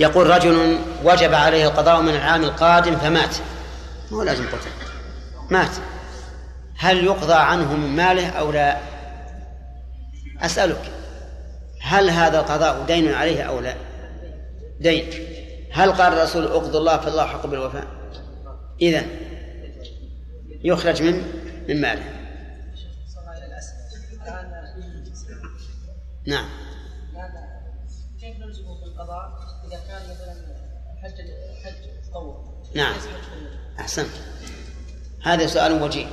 [0.00, 3.36] يقول رجل وجب عليه القضاء من العام القادم فمات.
[4.10, 4.70] مو لازم قتل.
[5.50, 5.70] مات.
[6.78, 8.78] هل يقضى عنه من ماله أو لا؟
[10.40, 10.92] أسألك.
[11.80, 13.74] هل هذا القضاء دين عليه أو لا؟
[14.80, 15.10] دين.
[15.72, 17.86] هل قال الرسول اقضوا الله فالله حق بالوفاء؟
[18.80, 19.04] اذا
[20.64, 21.22] يخرج من
[21.68, 22.02] من ماله.
[26.26, 26.65] نعم.
[32.76, 32.94] نعم.
[33.80, 34.10] أحسنت.
[35.22, 36.06] هذا سؤال وجيه.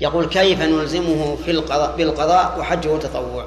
[0.00, 3.46] يقول كيف نلزمه في القضاء بالقضاء وحجه تطوع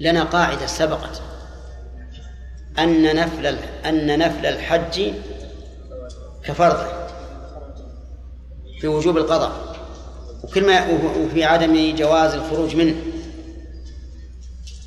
[0.00, 1.22] لنا قاعدة سبقت.
[2.78, 3.46] أن نفل
[3.84, 5.12] أن نفل الحج
[6.44, 6.86] كفرضه
[8.80, 9.76] في وجوب القضاء.
[10.44, 10.86] وكل ما
[11.24, 12.96] وفي عدم جواز الخروج منه.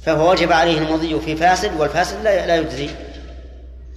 [0.04, 2.90] فهو وجب عليه المضي في فاسد والفاسد لا لا يجزي.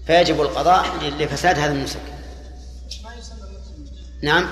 [0.06, 0.86] فيجب القضاء
[1.18, 2.00] لفساد هذا النسك
[4.22, 4.50] نعم.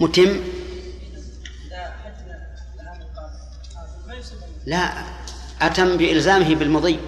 [0.00, 0.40] متم.
[4.66, 5.04] لا
[5.62, 6.98] أتم بإلزامه بالمضي.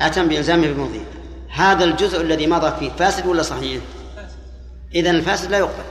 [0.00, 1.00] أتم بإلزامه بالمضي.
[1.48, 3.82] هذا الجزء الذي مضى فيه فاسد ولا صحيح؟
[4.94, 5.84] إذا الفاسد لا يقبل.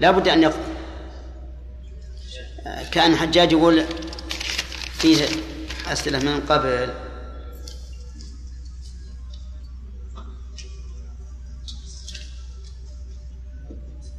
[0.00, 0.74] لا بد أن يقبل.
[2.92, 3.84] كأن حجاج يقول
[4.98, 5.26] فيه
[5.92, 6.94] أسئلة من قبل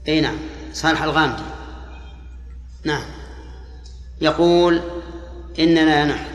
[0.08, 0.38] إي نعم.
[0.74, 1.44] صالح الغامدي.
[2.84, 3.04] نعم.
[4.22, 4.82] يقول
[5.60, 6.26] إننا نحن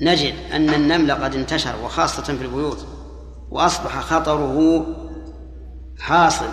[0.00, 2.86] نجد أن النمل قد انتشر وخاصة في البيوت
[3.50, 4.86] وأصبح خطره
[5.98, 6.48] حاصل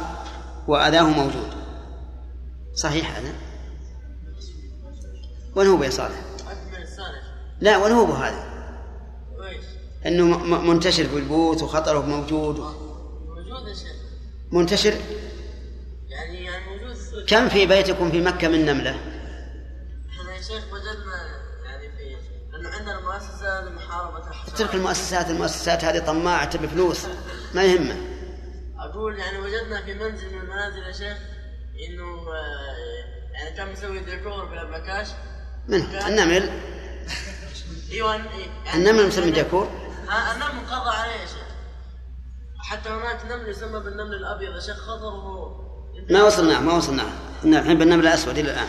[0.68, 1.50] وأذاه موجود.
[2.76, 3.34] صحيح هذا؟
[5.56, 6.22] وين هو يا صالح؟
[7.62, 8.48] لا وين هو هذا؟
[10.06, 12.60] إنه منتشر في البيوت وخطره موجود.
[12.60, 13.96] موجود يا شيخ.
[14.52, 14.94] منتشر؟
[17.28, 18.96] كم في بيتكم في مكة من نملة؟
[20.10, 22.18] إحنا يا شيخ وجدنا يعني في
[22.52, 23.48] لأنه عندنا المؤسسة
[24.48, 27.06] اترك المؤسسات المؤسسات هذه طماعة تبي فلوس.
[27.54, 27.96] ما يهمه.
[28.78, 31.18] أقول يعني وجدنا في منزل من المنازل يا شيخ
[31.90, 35.08] إنه آه، يعني كان مسوي ديكور بالأبلكاش
[35.68, 36.50] من؟ النمل.
[37.92, 39.70] إيوه يعني النمل مسمي ديكور؟
[40.34, 41.48] النمل قضى عليه يا شيخ.
[42.60, 45.67] حتى هناك نمل يسمى بالنمل الأبيض يا شيخ خضر وهو
[46.10, 47.04] ما وصلنا ما وصلنا.
[47.46, 48.68] الحين بالنمل الأسود إلى الآن.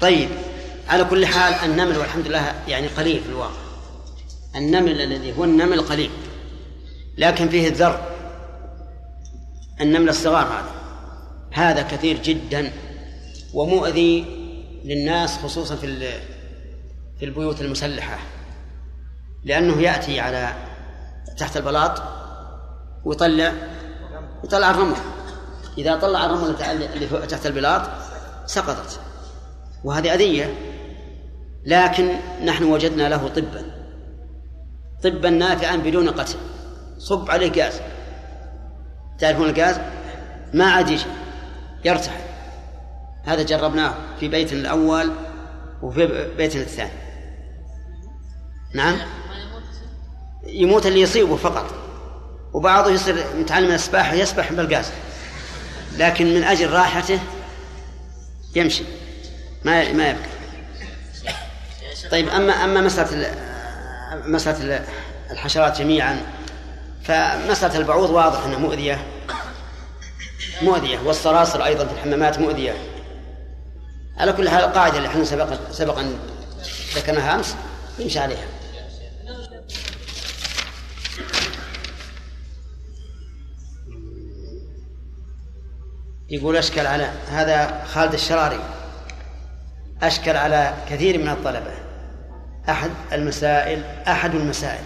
[0.00, 0.28] طيب
[0.88, 3.64] على كل حال النمل والحمد لله يعني قليل في الواقع.
[4.56, 6.10] النمل الذي هو النمل قليل
[7.18, 8.08] لكن فيه الذر.
[9.80, 10.74] النمل الصغار هذا.
[11.52, 12.72] هذا كثير جدا
[13.54, 14.24] ومؤذي
[14.84, 16.12] للناس خصوصا في
[17.18, 18.18] في البيوت المسلحة.
[19.44, 20.52] لأنه يأتي على
[21.38, 22.02] تحت البلاط
[23.04, 23.52] ويطلع
[24.44, 24.96] يطلع الرمل.
[25.78, 26.56] إذا طلع الرمل
[26.94, 27.82] اللي تحت البلاط
[28.46, 29.00] سقطت.
[29.84, 30.54] وهذه أذية.
[31.66, 32.12] لكن
[32.44, 33.62] نحن وجدنا له طبا.
[35.02, 36.38] طبا نافعا بدون قتل.
[36.98, 37.80] صب عليه غاز
[39.18, 39.80] تعرفون الغاز؟
[40.54, 41.06] ما عاد يجي.
[41.84, 42.24] يرتحل.
[43.24, 45.12] هذا جربناه في بيت الأول
[45.82, 46.90] وفي بيت الثاني.
[48.74, 48.96] نعم؟
[50.46, 51.74] يموت اللي يصيبه فقط.
[52.54, 54.90] وبعضه يصير متعلم السباحة يسبح بالغاز.
[55.98, 57.20] لكن من أجل راحته
[58.56, 58.84] يمشي.
[59.64, 60.28] ما ما يبكي.
[62.10, 63.34] طيب أما أما مسألة
[64.26, 64.84] مسألة
[65.30, 66.20] الحشرات جميعا
[67.04, 69.06] فمسألة البعوض واضح أنها مؤذية.
[70.62, 70.98] مؤذية.
[70.98, 72.74] والصراصر أيضا في الحمامات مؤذية.
[74.16, 76.18] على كل حال القاعدة اللي إحنا سبق سبق أن
[76.94, 77.54] ذكرناها أمس
[77.98, 78.46] يمشي عليها.
[86.34, 88.58] يقول أشكل على هذا خالد الشراري.
[90.02, 91.70] أشكل على كثير من الطلبة.
[92.68, 94.84] أحد المسائل أحد المسائل.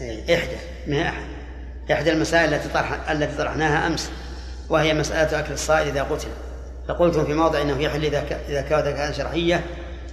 [0.00, 0.56] إيه، إحدى
[0.86, 1.22] من أحد؟
[1.92, 4.10] إحدى المسائل التي طرح التي طرحناها أمس
[4.68, 6.28] وهي مسألة أكل الصائد إذا قتل.
[6.88, 9.64] فقلتم في موضع إنه يحل إذا إذا كان شرعية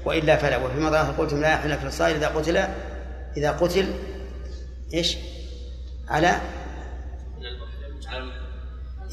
[0.06, 0.58] وإلا فلا.
[0.58, 2.68] وفي موضع آخر قلتم لا يحل أكل الصائد إذا قتل
[3.38, 3.94] إذا قتل
[4.94, 5.18] إيش؟
[6.10, 6.40] على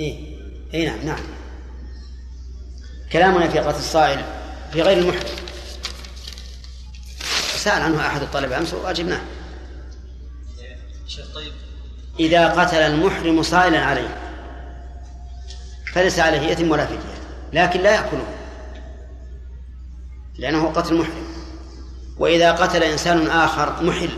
[0.02, 0.38] إيه.
[0.74, 1.18] اي نعم نعم.
[3.12, 4.24] كلامنا في قتل الصائل
[4.72, 5.36] في غير المحرم.
[7.56, 9.20] سأل عنه أحد الطلبة أمس وأجبناه.
[11.34, 11.52] طيب.
[12.20, 14.18] إذا قتل المحرم صائلا عليه
[15.92, 16.98] فليس عليه إثم ولا فدية
[17.52, 18.26] لكن لا يأكله
[20.38, 21.32] لأنه قتل محرم.
[22.18, 24.10] وإذا قتل إنسان آخر محل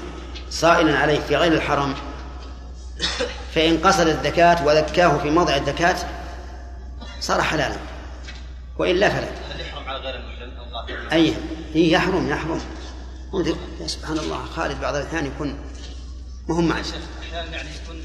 [0.50, 1.94] صائلا عليه في غير الحرم
[3.54, 5.96] فإن قصد الزكاة وذكاه في موضع الزكاة
[7.20, 7.76] صار حلالا
[8.78, 9.28] وإلا فلا.
[9.28, 11.34] هل يحرم على غير المحرم؟ أي
[11.74, 12.60] إيه يحرم يحرم.
[13.80, 14.44] يا سبحان الله.
[14.44, 15.58] خالد بعض الأحيان يكون
[16.48, 16.82] مهم معي.
[17.32, 17.96] يعني يكون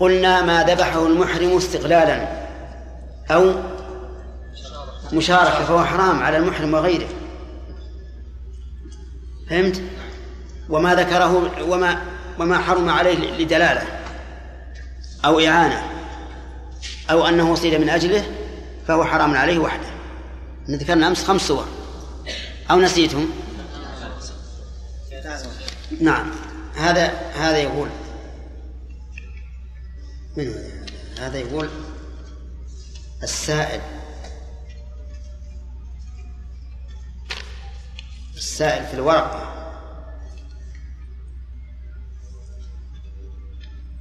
[0.00, 2.46] قلنا ما ذبحه المحرم استقلالا
[3.30, 3.54] أو
[5.12, 7.08] مشاركة فهو حرام على المحرم وغيره.
[9.50, 9.82] فهمت؟
[10.68, 12.02] وما ذكره وما
[12.38, 14.01] وما حرم عليه لدلالة.
[15.24, 15.82] أو إعانة
[17.10, 18.24] أو أنه صيد من أجله
[18.88, 19.92] فهو حرام عليه وحده.
[20.70, 21.68] ذكرنا أمس خمس صور.
[22.70, 23.30] أو نسيتهم.
[26.00, 26.30] نعم.
[26.74, 27.88] هذا هذا يقول.
[30.36, 30.54] من
[31.18, 31.68] هذا يقول
[33.22, 33.80] السائل.
[38.36, 39.52] السائل في الورقة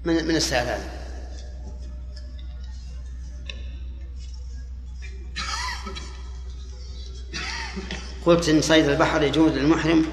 [0.06, 1.01] من من السائل هذا؟
[8.26, 10.06] قلت إن صيد البحر يجوز للمحرم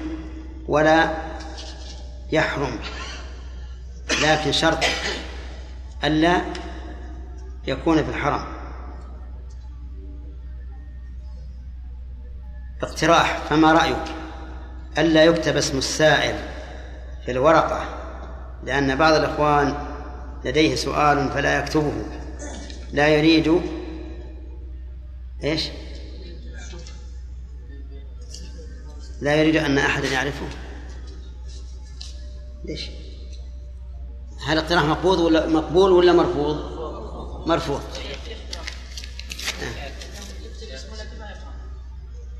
[0.67, 1.11] ولا
[2.31, 2.79] يحرم
[4.23, 4.83] لكن شرط
[6.03, 6.41] ألا
[7.67, 8.45] يكون في الحرم
[12.81, 14.03] اقتراح فما رأيك
[14.97, 16.35] ألا يكتب اسم السائل
[17.25, 17.85] في الورقة
[18.63, 19.73] لأن بعض الإخوان
[20.45, 21.93] لديه سؤال فلا يكتبه
[22.93, 23.61] لا يريد
[25.43, 25.69] إيش؟
[29.21, 30.45] لا يريد أن أحدا يعرفه
[32.65, 32.89] ليش؟
[34.45, 36.79] هل اقتراح مقبول ولا مقبول ولا مرفوض؟
[37.47, 37.81] مرفوض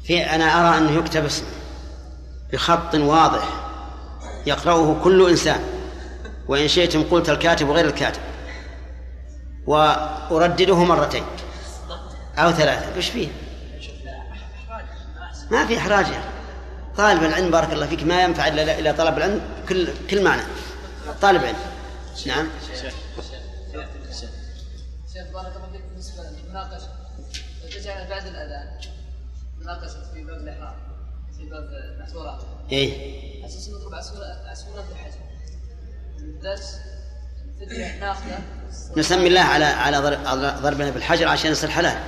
[0.03, 1.45] في أنا أرى أنه يكتب اسم
[2.53, 3.47] بخط واضح
[4.45, 5.59] يقرأه كل إنسان
[6.47, 8.21] وإن شئتم قلت الكاتب وغير الكاتب
[9.67, 11.23] وأردده مرتين
[12.37, 13.27] أو ثلاثة وش فيه؟
[15.51, 16.05] ما في إحراج
[16.99, 20.41] طالب العلم بارك الله فيك ما ينفع إلا إلى طلب العلم كل كل معنى.
[21.21, 21.57] طالب علم.
[22.25, 22.49] نعم.
[25.13, 26.87] شيخ بارك الله فيك بالنسبة للمناقشه
[27.71, 28.67] تجعل بعد الاذان
[29.61, 30.75] مناقشه في باب الاحرام
[31.37, 33.45] في باب المحظورات إيه.
[33.45, 35.11] أساس نطلب عسكرة الحج
[36.19, 36.75] الدرس
[37.59, 38.39] فدية ناخذه
[38.97, 39.97] نسمي الله على على
[40.61, 41.99] ضربنا بالحجر عشان يصير حلال.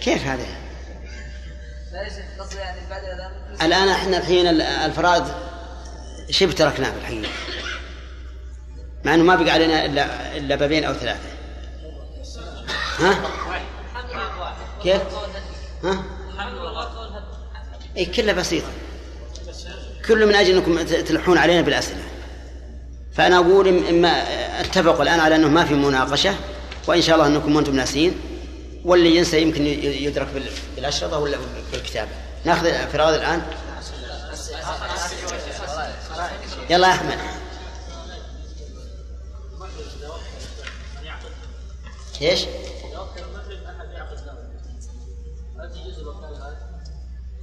[0.00, 0.67] كيف هذا؟
[1.92, 2.80] يعني
[3.62, 5.24] الآن إحنا الحين الفرائض
[6.30, 7.30] شبه تركناه الحقيقة
[9.04, 11.28] مع إنه ما بقى علينا الا إلا بابين أو ثلاثة
[12.98, 13.14] ها؟
[14.82, 15.02] كيف؟
[15.84, 16.02] ها؟
[17.96, 18.68] إي كلها بسيطة
[20.08, 22.02] كله من أجل إنكم تلحون علينا بالأسئلة
[23.14, 24.08] فأنا أقول اما
[24.60, 26.34] اتفقوا الآن على إنه ما في مناقشة
[26.86, 28.20] وإن شاء الله إنكم وأنتم ناسين
[28.88, 30.28] واللي ينسى يمكن يدرك
[30.76, 31.38] بالأشرطة ولا
[31.72, 32.10] بالكتابة.
[32.44, 33.42] ناخذ فراغ الآن.
[36.70, 37.18] يلا يا أحمد.
[42.22, 42.46] إيش؟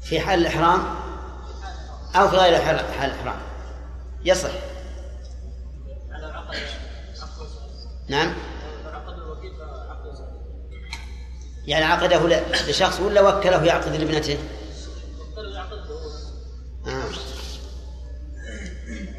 [0.02, 0.96] في حال الإحرام
[2.16, 3.40] أو في غير حال الإحرام.
[4.26, 4.52] يصح.
[8.08, 8.34] نعم.
[11.68, 14.38] يعني عقده لشخص ولا وكله يعقد لابنته؟
[16.88, 17.10] آه.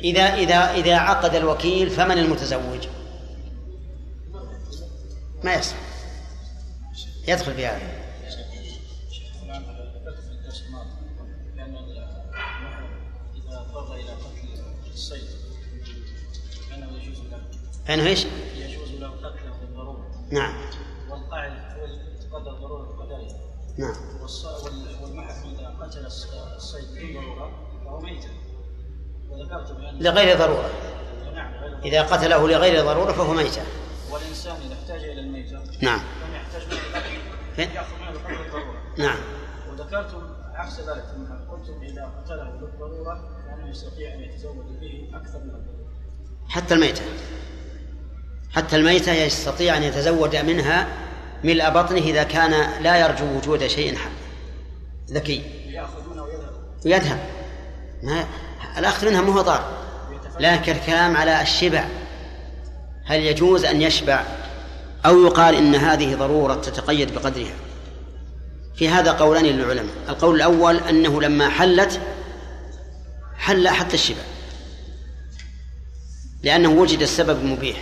[0.01, 2.89] إذا إذا إذا عقد الوكيل فمن المتزوج؟
[5.45, 5.77] ما يصح
[7.29, 8.07] يدخل في هذا
[17.87, 20.55] فإنه إيش؟ يجوز له قتله بالضرورة نعم
[21.11, 21.66] والقاعدة
[23.79, 23.95] نعم.
[25.45, 26.07] إذا قتل
[26.57, 27.19] الصيد
[27.85, 28.25] فهو ميت.
[29.31, 30.71] وذكرت بأن لغير ضرورة.
[31.35, 31.53] نعم
[31.85, 33.63] إذا قتله لغير ضرورة فهو ميتة
[34.11, 36.01] والإنسان إذا احتاج إلى الميتة نعم.
[36.01, 36.63] لم يحتاج
[37.57, 38.83] فين؟ يأخذ منه بقدر الضرورة.
[38.99, 39.19] نعم.
[39.71, 40.23] وذكرتم
[40.55, 41.05] عكس ذلك
[41.51, 45.87] قلتم إذا قتله بالضرورة فإنه يستطيع أن يتزوج به أكثر من الضرورة.
[46.49, 47.03] حتى الميتة.
[48.51, 50.89] حتى الميتة يستطيع أن يتزوج منها
[51.45, 53.99] ملء بطنه إذا كان لا يرجو وجود شيء
[55.11, 55.43] ذكي.
[56.85, 57.19] ويذهب.
[58.03, 58.25] ما
[58.79, 59.87] الأخذ منها مو ضار.
[60.41, 61.85] لكن الكلام على الشبع.
[63.05, 64.25] هل يجوز أن يشبع؟
[65.07, 67.55] أو يقال إن هذه ضرورة تتقيد بقدرها.
[68.77, 69.95] في هذا قولان للعلماء.
[70.09, 72.01] القول الأول أنه لما حلت
[73.37, 74.23] حل حتى الشبع.
[76.43, 77.77] لأنه وجد السبب المبيح.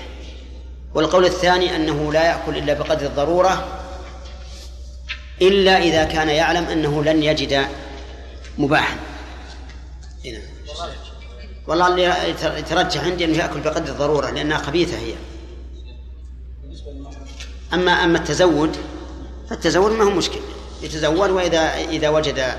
[0.94, 3.80] والقول الثاني أنه لا يأكل إلا بقدر الضرورة
[5.42, 7.66] إلا إذا كان يعلم أنه لن يجد
[8.58, 8.96] مباحا.
[11.66, 12.14] والله اللي
[12.58, 15.14] يترجح عندي أنه يأكل بقدر الضرورة لأنها خبيثة هي.
[17.74, 18.76] أما أما التزود
[19.50, 20.40] فالتزود ما هو مشكل
[20.82, 22.54] يتزود وإذا إذا وجد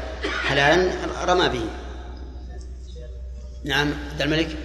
[0.48, 0.92] حلالا
[1.26, 1.66] رمى به.
[3.64, 4.58] نعم عبد الملك.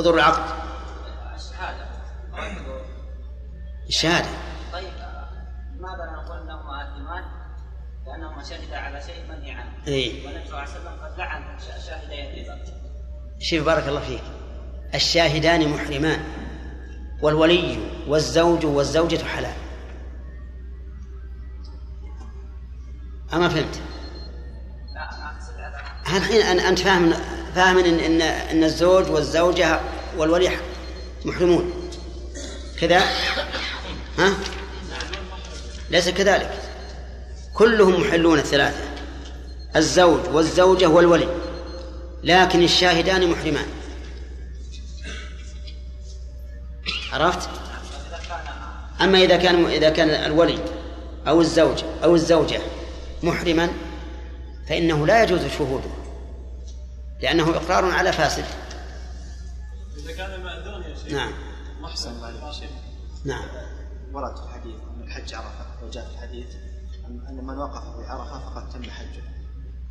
[0.00, 0.44] حضور العقد.
[1.34, 1.86] الشهادة.
[3.88, 4.28] الشهادة.
[4.72, 4.92] طيب
[5.76, 7.24] لماذا نقول انهما آثمان؟
[8.06, 10.26] لأنهما شهدا على شيء منهي عنه إيه.
[10.26, 12.64] والنبي صلى الله عليه وسلم قد لعن شاهدي الربا
[13.38, 14.22] شوف بارك الله فيك.
[14.94, 16.24] الشاهدان محرمان
[17.22, 19.56] والولي والزوج والزوجة حلال.
[23.32, 23.82] أما فهمت؟
[24.94, 26.16] لا أنا أقصد هذا.
[26.16, 27.12] الحين أنت فاهم
[27.54, 29.80] فاهم إن, إن إن الزوج والزوجة
[30.16, 30.50] والولي
[31.24, 31.90] محرمون.
[32.80, 32.98] كذا؟
[34.18, 34.34] ها؟
[35.90, 36.50] ليس كذلك.
[37.54, 38.80] كلهم محلون الثلاثة.
[39.76, 41.28] الزوج والزوجة والولي.
[42.24, 43.66] لكن الشاهدان محرمان.
[47.12, 47.48] عرفت؟
[49.00, 50.58] أما إذا كان إذا كان الولي
[51.28, 52.60] أو الزوج أو الزوجة
[53.22, 53.68] محرما
[54.68, 55.99] فإنه لا يجوز شهوده.
[57.22, 58.44] لأنه إقرار على فاسد.
[59.96, 61.32] إذا كان مأذون يا شيخ نعم.
[62.52, 62.70] شيخ
[63.24, 63.48] نعم.
[64.12, 66.46] ورد في الحديث أن الحج عرفة وجاء في الحديث
[67.06, 69.22] أن من وقف بعرفة فقد تم حجه.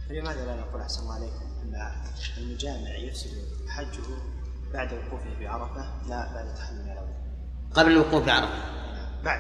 [0.10, 1.92] فلماذا لا نقول أحسن الله عليكم أن
[2.38, 4.04] المجامع يفسد حجه
[4.74, 7.14] بعد وقوفه بعرفة لا بعد تحلل من الأول
[7.74, 8.54] قبل الوقوف بعرفة
[9.24, 9.40] بعد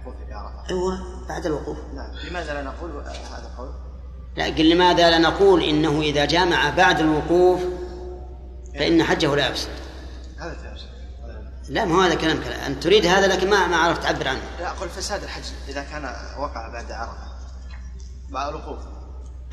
[0.00, 1.78] وقوفه بعرفة أيوة بعد الوقوف.
[1.94, 2.10] نعم.
[2.28, 3.85] لماذا لا نقول هذا القول؟
[4.36, 7.60] لكن لماذا لا نقول إنه إذا جامع بعد الوقوف
[8.74, 9.68] فإن حجه لا يفسد؟
[10.38, 10.66] هذا
[11.68, 12.60] لا ما هو هذا كلام كلام.
[12.60, 14.40] أنت تريد هذا لكن ما ما عرفت تعبر عنه.
[14.60, 16.04] لا أقول فساد الحج إذا كان
[16.38, 17.12] وقع بعد عرفة
[18.30, 18.78] بعد الوقوف.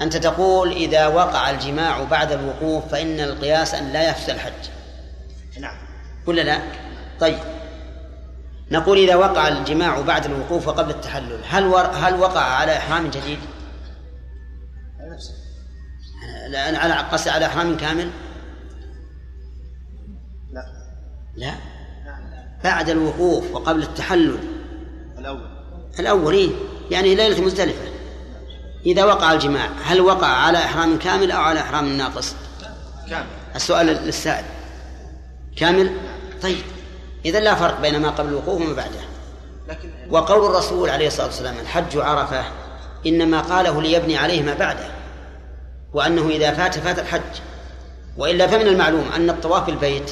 [0.01, 4.69] أنت تقول إذا وقع الجماع بعد الوقوف فإن القياس أن لا يفسد الحج.
[5.59, 5.77] نعم.
[6.25, 6.61] ولا لا؟
[7.19, 7.39] طيب.
[8.71, 11.75] نقول إذا وقع الجماع بعد الوقوف وقبل التحلل هل.
[11.75, 13.39] هل وقع على إحرام جديد؟
[16.53, 18.09] لا، على قصد على إحرام كامل؟
[20.53, 20.65] لا.
[21.35, 21.53] لا؟
[22.63, 24.37] بعد الوقوف وقبل التحلل.
[25.17, 25.47] الأول.
[25.99, 26.49] الأول إيه؟
[26.91, 27.91] يعني ليلة مزدلفة.
[28.85, 32.35] إذا وقع الجماع هل وقع على إحرام كامل أو على إحرام ناقص؟
[33.09, 33.25] كامل.
[33.55, 34.45] السؤال للسائل
[35.55, 35.97] كامل؟
[36.41, 36.63] طيب.
[37.25, 38.99] إذا لا فرق بين ما قبل الوقوف وما بعده.
[39.67, 42.43] لكن وقول الرسول عليه الصلاة والسلام الحج عرفة
[43.05, 45.02] إنما قاله ليبني عليه ما بعده.
[45.93, 47.41] وأنه إذا فات فات الحج.
[48.17, 50.11] وإلا فمن المعلوم أن الطواف بالبيت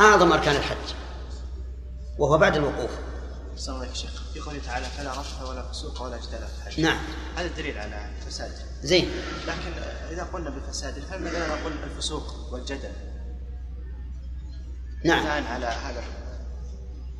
[0.00, 0.94] أعظم أركان الحج
[2.18, 2.90] وهو بعد الوقوف.
[3.56, 4.22] صلى الله عليه شيخ.
[4.34, 6.80] في قوله تعالى فلا رفث ولا فسوق ولا جدال في الحج.
[6.80, 6.98] نعم.
[7.36, 9.10] هذا الدليل على فساده زين.
[9.46, 9.72] لكن
[10.10, 12.92] إذا قلنا بفساد فلماذا لا نقول الفسوق والجدل؟
[15.04, 15.26] نعم.
[15.46, 16.02] على هذا.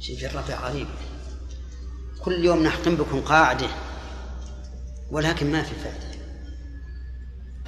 [0.01, 0.87] شوف الرفع غريب
[2.21, 3.69] كل يوم نحكم بكم قاعدة
[5.11, 6.12] ولكن ما في فائدة.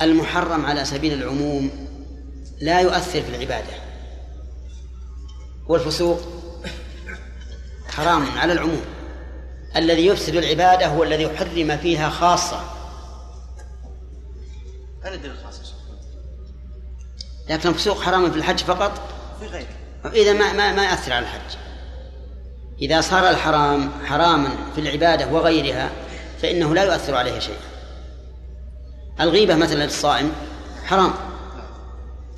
[0.03, 1.71] المحرم على سبيل العموم
[2.61, 3.75] لا يؤثر في العبادة.
[5.67, 6.21] والفسوق
[7.89, 8.85] حرام على العموم.
[9.77, 12.61] الذي يفسد العبادة هو الذي حرم فيها خاصة.
[17.49, 19.03] لكن الفسوق حرام في الحج فقط؟
[19.41, 19.67] في غيره.
[20.05, 21.57] إذا ما ما ما يأثر على الحج.
[22.83, 25.91] إذا صار الحرام حراما في العبادة وغيرها
[26.43, 27.57] فإنه لا يؤثر عليه شيء
[29.21, 30.33] الغيبة مثلا للصائم
[30.85, 31.15] حرام.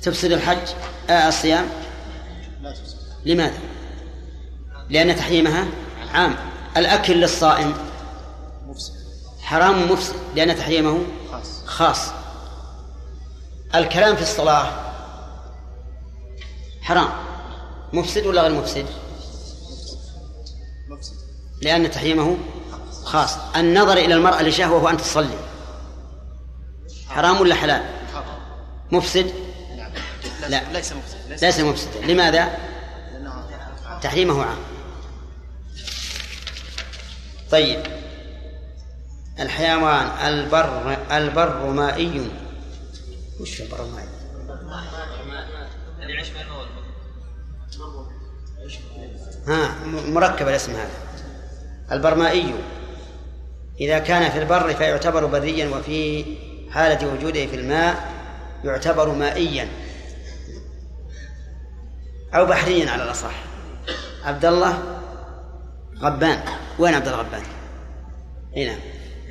[0.01, 0.67] تفسد الحج
[1.09, 1.69] آه الصيام؟
[3.25, 3.57] لماذا؟
[4.89, 5.67] لأن تحريمها
[6.13, 6.35] عام.
[6.77, 7.73] الأكل للصائم
[8.67, 8.93] مفسد.
[9.41, 10.99] حرام مفسد لأن تحريمه
[11.65, 11.99] خاص.
[13.75, 14.67] الكلام في الصلاة
[16.81, 17.09] حرام.
[17.93, 18.85] مفسد ولا غير مفسد؟
[20.89, 21.13] مفسد.
[21.61, 22.37] لأن تحريمه
[23.03, 23.37] خاص.
[23.55, 25.46] النظر إلى المرأة لشهوة وأنت تصلي.
[27.17, 27.83] حرام ولا حلال؟
[28.91, 29.33] مفسد؟
[29.77, 29.91] نعم
[30.49, 30.61] لا.
[30.73, 32.57] ليس مفسد ليس, مفسدا لماذا؟
[34.01, 34.57] تحريمه عام
[37.51, 37.79] طيب
[39.39, 42.29] الحيوان البر البر مائي
[43.39, 44.07] وش البر مائي؟
[46.01, 46.67] اللي يعيش بين الماء
[49.47, 49.75] ها
[50.09, 50.91] مركب الاسم هذا
[51.91, 52.53] البرمائي
[53.79, 56.25] إذا كان في البر فيعتبر بريا وفي
[56.71, 58.11] حالة وجوده في الماء
[58.63, 59.67] يعتبر مائيا.
[62.33, 63.31] أو بحريا على الأصح.
[64.25, 64.99] عبد الله
[65.99, 66.39] غبان.
[66.79, 67.43] وين عبد الله غبان؟
[68.57, 68.75] هنا.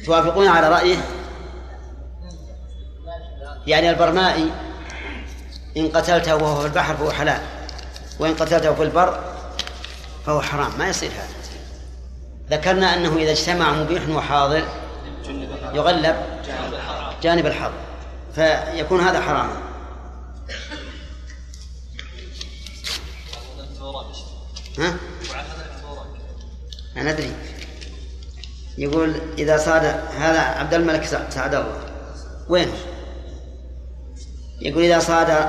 [0.07, 0.97] توافقون على رأيه؟
[3.67, 4.51] يعني البرمائي
[5.77, 7.41] إن قتلته وهو في البحر فهو حلال.
[8.19, 9.25] وإن قتلته في البر
[10.27, 10.79] فهو حرام.
[10.79, 11.37] ما يصير هذا.
[12.51, 14.65] ذكرنا أنه إذا اجتمع مبيح وحاضر
[15.73, 16.17] يغلب.
[17.23, 17.73] جانب الحظ
[18.35, 19.63] فيكون هذا حراما.
[24.79, 24.97] ها؟
[26.97, 27.33] أنا أدري.
[28.79, 29.85] يقول إذا صاد
[30.19, 31.81] هذا عبد الملك سع- سعد الله
[32.49, 32.69] وين؟
[34.61, 35.49] يقول إذا صاد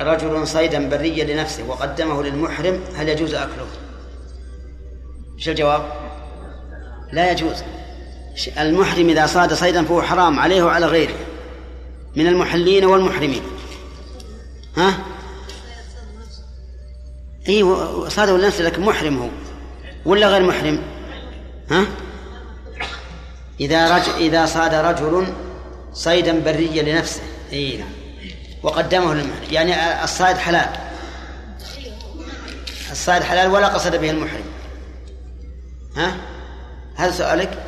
[0.00, 3.66] رجل صيدا بريا لنفسه وقدمه للمحرم هل يجوز أكله؟
[5.38, 5.82] إيش الجواب؟
[7.12, 7.62] لا يجوز.
[8.58, 11.14] المحرم إذا صاد صيدا فهو حرام عليه وعلى غيره
[12.16, 13.42] من المحلين والمحرمين.
[14.76, 14.94] ها؟
[17.48, 19.28] إي و- صاده لنفسه لكن محرم هو
[20.04, 20.82] ولا غير محرم؟
[21.70, 21.86] ها؟
[23.60, 24.08] إذا رج...
[24.16, 25.26] إذا صاد رجل
[25.92, 27.20] صيدا بريا لنفسه.
[27.52, 27.88] إي نعم.
[28.62, 29.52] وقدمه للمحرم.
[29.52, 30.68] يعني الصيد حلال.
[32.90, 34.44] الصيد حلال ولا قصد به المحرم.
[35.96, 36.16] ها؟
[36.94, 37.62] هذا سؤالك؟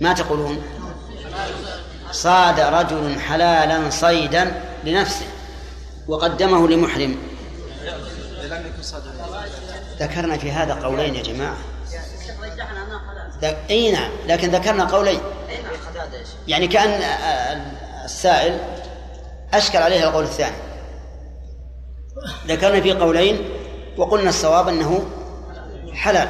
[0.00, 0.62] ما تقولون؟
[2.10, 5.26] صاد رجل حلالا صيدا لنفسه
[6.08, 7.18] وقدمه لمحرم.
[10.00, 11.56] ذكرنا في هذا قولين يا جماعة.
[13.70, 15.20] إي نعم لكن ذكرنا قولين.
[16.48, 17.02] يعني كأن
[18.04, 18.60] السائل
[19.54, 20.56] أشكل عليه القول الثاني.
[22.46, 23.48] ذكرنا في قولين
[23.96, 25.06] وقلنا الصواب أنه
[25.92, 26.28] حلال.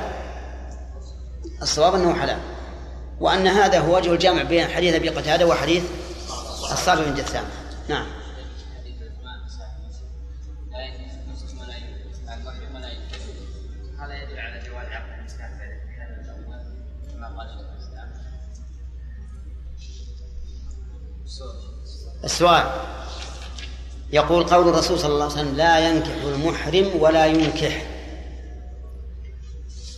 [1.63, 2.39] الصواب أنه حلال.
[3.21, 5.85] وأن هذا هو وجه الجمع بين حديث أبي قتادة وحديث
[6.73, 7.49] الصابر بن جثامة
[7.89, 8.07] نعم.
[22.25, 22.67] السؤال.
[24.13, 27.83] يقول قول الرسول صلى الله عليه وسلم لا ينكح المحرم ولا ينكح.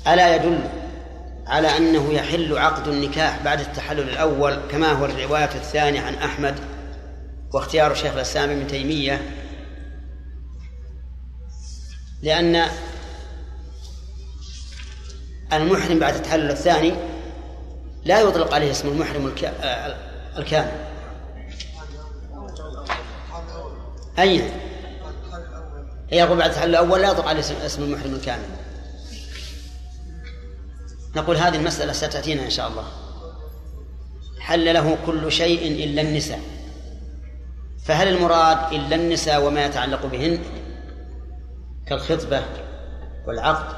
[0.07, 0.59] ألا يدل
[1.51, 6.55] على أنه يحل عقد النكاح بعد التحلل الأول كما هو الرواية الثانية عن أحمد
[7.53, 9.37] واختيار شيخ الإسلام ابن تيمية.
[12.23, 12.67] لأن
[15.53, 16.95] المحرم بعد التحلل الثاني
[18.05, 19.27] لا يطلق عليه اسم المحرم
[20.37, 20.71] الكامل.
[24.19, 24.51] أي؟
[26.13, 28.49] يقول بعد التحلل الأول لا يطلق عليه اسم المحرم الكامل.
[31.17, 32.85] نقول هذه المسألة ستأتينا إن شاء الله.
[34.41, 36.41] حل له كل شيء إلا النساء.
[37.85, 40.39] فهل المراد إلا النساء وما يتعلق بهن؟
[41.87, 42.43] كالخطبة
[43.27, 43.77] والعقد.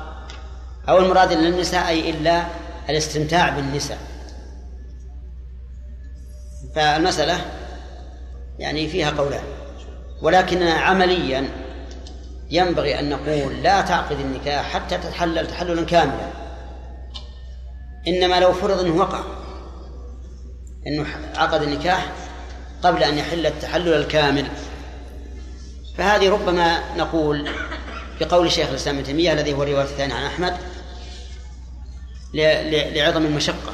[0.88, 2.46] أو المراد إلا النساء أي إلا
[2.90, 3.98] الاستمتاع بالنساء.
[6.74, 7.40] فالمسألة
[8.58, 9.44] يعني فيها قولان.
[10.22, 11.48] ولكننا عمليا
[12.50, 16.41] ينبغي أن نقول لا تعقد النكاح حتى تتحلل تحللا كاملا.
[18.08, 19.24] إنما لو فرض أنه وقع
[20.86, 22.12] أنه عقد النكاح
[22.82, 24.46] قبل أن يحل التحلل الكامل.
[25.98, 27.48] فهذه ربما نقول
[28.20, 30.56] بقول شيخ الإسلام ابن تيمية الذي هو الرواية الثانية عن أحمد
[32.94, 33.72] لعظم المشقة.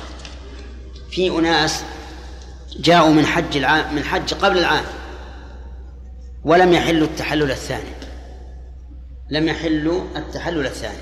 [1.10, 1.82] في أناس
[2.76, 4.84] جاءوا من حج العام من حج قبل العام
[6.44, 7.90] ولم يحلوا التحلل الثاني.
[9.30, 10.98] لم يحلوا التحلل الثاني.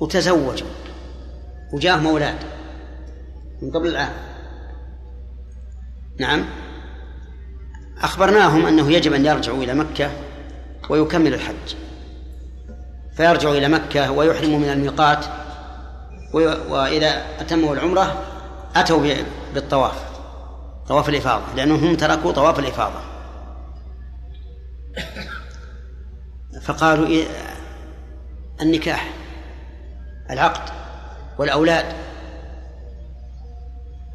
[0.00, 0.68] وتزوجوا
[1.72, 2.38] وجاءهم أولاد
[3.62, 4.12] من قبل العام
[6.20, 6.44] نعم.
[8.00, 10.10] أخبرناهم أنه يجب أن يرجعوا إلى مكة
[10.90, 11.74] ويكمل الحج.
[13.16, 15.24] فيرجع إلى مكة ويحرم من الميقات
[16.68, 18.24] وإذا أتموا العمرة
[18.76, 19.14] أتوا
[19.54, 20.04] بالطواف
[20.88, 23.00] طواف الإفاضة لأنهم تركوا طواف الإفاضة.
[26.62, 27.24] فقالوا
[28.60, 29.17] النكاح.
[30.30, 30.70] العقد
[31.38, 31.84] والأولاد.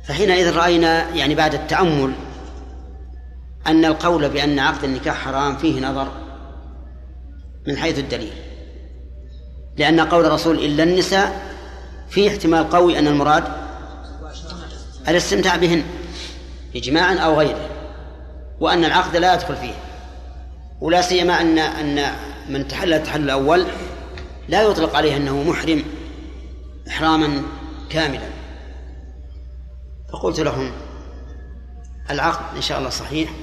[0.07, 2.14] فحينئذ رأينا يعني بعد التأمل
[3.68, 6.11] أن القول بأن عقد النكاح حرام فيه نظر
[7.68, 8.34] من حيث الدليل.
[9.78, 11.41] لأن قول الرسول إلا النساء
[12.09, 13.43] فيه احتمال قوي أن المراد
[15.07, 15.84] الاستمتاع بهن
[16.76, 17.70] إجماعا أو غيره
[18.59, 19.74] وأن العقد لا يدخل فيه.
[20.82, 22.14] ولا سيما أن أن
[22.49, 23.66] من تحلل التحلل الأول
[24.49, 25.84] لا يطلق عليه أنه محرم.
[26.88, 27.44] إحراما
[27.90, 28.30] كاملا.
[30.14, 30.72] فقلت لهم
[32.10, 33.34] العقد إن شاء الله صحيح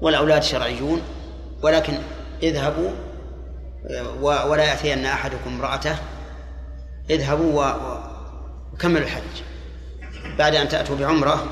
[0.00, 1.02] والأولاد شرعيون
[1.62, 1.98] ولكن
[2.42, 2.90] اذهبوا
[4.20, 5.96] ولا يأتين أحدكم امرأته
[7.10, 7.72] اذهبوا
[8.72, 9.42] وكملوا الحج.
[10.38, 11.46] بعد أن تأتوا بعمرة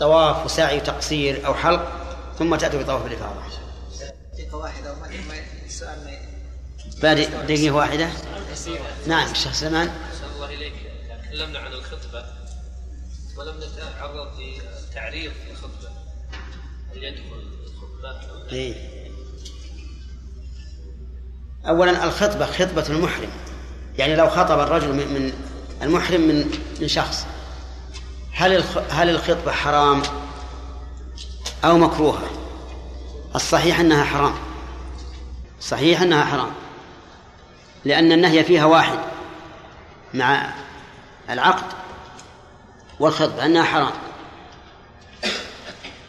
[0.00, 1.92] وطواف وسعي تقصير أو حلق
[2.38, 3.40] ثم تأتوا بطواف الإفاضة.
[4.52, 4.94] واحدة
[5.66, 6.27] السؤال
[7.02, 7.16] بعد
[7.48, 8.10] دقيقة واحدة.
[9.06, 9.90] نعم الشيخ سلمان.
[10.36, 10.72] الله إليك
[11.24, 12.24] تكلمنا عن الخطبة
[13.36, 14.28] ولم نتعرض
[14.90, 15.88] لتعريض الخطبة
[16.94, 18.74] هل يدخل الخطبة إيه.
[21.68, 23.30] أولا الخطبة خطبة المحرم.
[23.98, 25.32] يعني لو خطب الرجل من
[25.82, 27.26] المحرم من من شخص
[28.32, 30.02] هل هل الخطبة حرام
[31.64, 32.30] أو مكروهة؟
[33.34, 34.34] الصحيح أنها حرام.
[35.60, 36.50] صحيح أنها حرام.
[37.84, 38.98] لأن النهي فيها واحد
[40.14, 40.54] مع
[41.30, 41.72] العقد
[43.00, 43.92] والخطبة أنها حرام.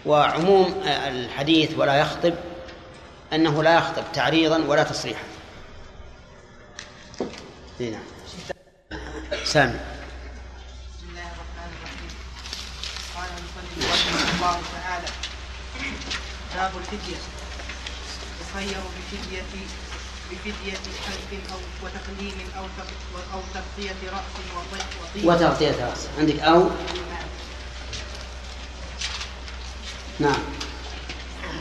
[0.05, 2.33] وعموم الحديث ولا يخطب
[3.33, 5.23] أنه لا يخطب تعريضا ولا تصريحا.
[7.79, 8.03] نعم.
[9.43, 9.79] سامي.
[10.97, 12.11] بسم الله الرحمن الرحيم
[13.15, 13.29] قال
[14.35, 15.07] الله تعالى
[16.55, 17.17] باب الفدية.
[18.41, 19.41] يخير بفدية
[20.31, 20.77] بفدية
[21.07, 22.63] حلق أو وتقليم أو
[23.33, 24.23] أو تغطية رأس
[25.01, 26.07] وطيب وتغطية رأس.
[26.19, 26.69] عندك أو؟
[30.19, 30.41] نعم.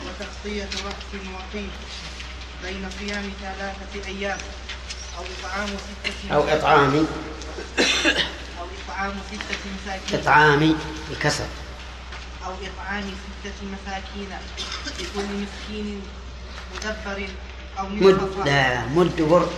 [0.05, 1.69] وتغطية رأس وطيب
[2.63, 4.37] بين صيام ثلاثة أيام
[5.17, 7.07] أو إطعام ستة أو إطعام.
[8.59, 10.19] أو إطعام ستة مساكين.
[10.19, 10.75] إطعام
[11.11, 11.45] الكسر
[12.45, 13.03] أو إطعام
[13.43, 14.29] ستة مساكين
[14.99, 16.01] لكل مسكين
[16.75, 17.27] مدبر
[17.83, 18.45] مد.
[18.45, 19.49] لا مد بر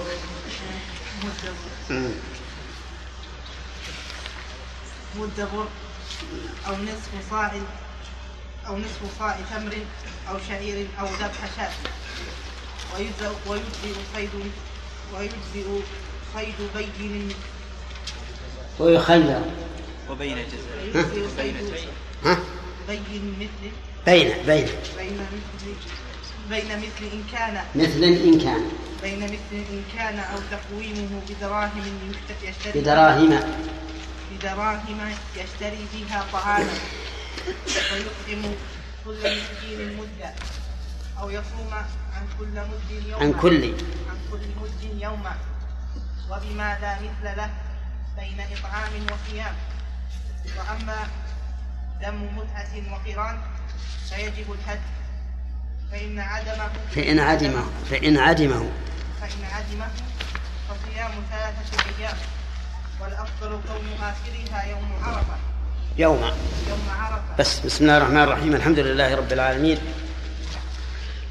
[5.15, 5.67] مد بر
[6.67, 7.51] أو نصف صاع
[8.67, 9.77] أو نصف صاع تمر
[10.29, 11.71] أو شعير أو ذبح شاة.
[12.95, 14.29] ويجزئ صيد
[15.13, 15.81] ويجزئ
[16.35, 17.33] صيد بين
[18.79, 19.41] ويخير
[20.09, 21.47] وبين جزاء
[22.87, 23.71] بين مثل.
[24.05, 24.67] بين بين.
[24.97, 26.00] بين مثل.
[26.51, 28.63] بين مثل إن كان مثل إن كان.
[29.01, 31.81] بين مثل إن كان أو تقويمه بدراهم
[32.11, 33.39] يشت- يشتري بدراهم.
[34.31, 34.99] بدراهم
[35.37, 36.73] يشتري بها طعاما.
[37.93, 38.43] ويطعم
[39.05, 40.33] كل مسكين مدة.
[41.19, 41.73] أو يصوم
[42.13, 43.23] عن كل مد يوما.
[43.23, 43.63] عن كل.
[44.09, 45.35] عن كل مد يوما.
[46.29, 47.49] وبما لا مثل له
[48.17, 49.55] بين إطعام وصيام؟
[50.57, 50.97] وأما
[52.01, 53.37] دم متعة وقران
[54.09, 54.79] فيجب الحج
[55.91, 58.69] فإن عدمه فإن عدمه فإن عدمه.
[59.21, 59.87] فإن عدمه
[60.69, 62.17] فصيام ثلاثة أيام
[63.01, 65.35] والأفضل كون آخرها يوم عرفة.
[65.97, 66.21] يوم.
[66.69, 67.35] يوم عرفة.
[67.39, 69.77] بس بسم الله الرحمن الرحيم الحمد لله رب العالمين.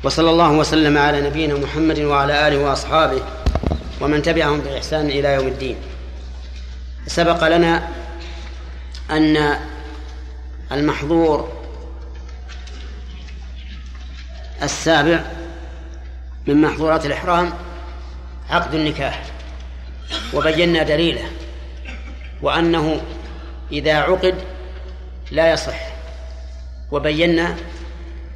[0.05, 3.23] وصلى الله وسلم على نبينا محمد وعلى آله وأصحابه
[4.01, 5.77] ومن تبعهم بإحسان إلى يوم الدين.
[7.07, 7.89] سبق لنا
[9.11, 9.59] أن
[10.73, 11.60] المحظور
[14.63, 15.21] السابع
[16.47, 17.53] من محظورات الإحرام
[18.51, 19.23] عقد النكاح
[20.35, 21.31] وبينا دليله
[22.43, 23.01] وأنه
[23.73, 24.35] إذا عقد
[25.31, 25.79] لا يصح
[26.93, 27.57] وبينا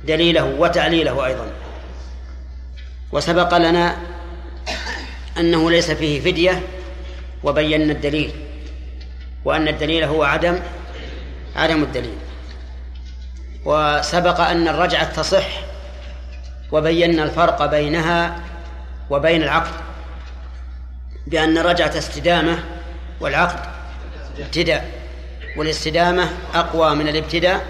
[0.05, 1.51] دليله وتعليله أيضا.
[3.13, 3.97] وسبق لنا
[5.39, 6.63] أنه ليس فيه فدية
[7.45, 8.33] وبينا الدليل
[9.45, 10.59] وأن الدليل هو عدم
[11.57, 12.17] عدم الدليل.
[13.65, 15.49] وسبق أن الرجعة تصح
[16.75, 18.41] وبينا الفرق بينها
[19.11, 19.73] وبين العقد
[21.27, 22.65] بأن الرجعة استدامة
[23.21, 23.59] والعقد
[24.39, 24.91] ابتداء
[25.57, 27.67] والاستدامة أقوى من الابتداء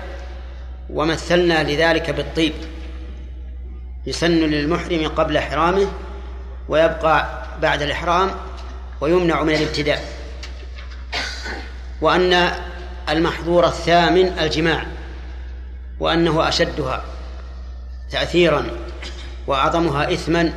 [0.90, 2.52] ومثلنا لذلك بالطيب.
[4.06, 5.86] يسن للمحرم قبل إحرامه
[6.68, 8.30] ويبقى بعد الإحرام
[9.00, 10.04] ويمنع من الابتداء.
[12.00, 12.52] وأن
[13.08, 14.86] المحظور الثامن الجماع
[16.00, 17.04] وأنه أشدها
[18.10, 18.66] تأثيرا
[19.46, 20.52] وأعظمها إثما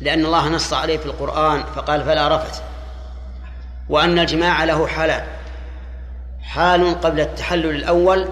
[0.00, 2.62] لأن الله نص عليه في القرآن فقال فلا رفث
[3.88, 5.26] وأن الجماع له حالان
[6.42, 8.28] حال قبل التحلل الأول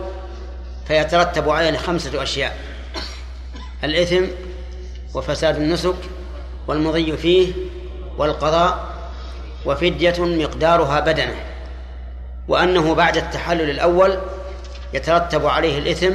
[0.88, 2.57] فيترتب عليه خمسة أشياء
[3.84, 4.24] الإثم
[5.14, 5.96] وفساد النسك
[6.66, 7.53] والمضي فيه
[8.18, 8.88] والقضاء
[9.66, 11.34] وفدية مقدارها بدنه
[12.49, 14.18] وأنه بعد التحلل الأول
[14.94, 16.12] يترتب عليه الإثم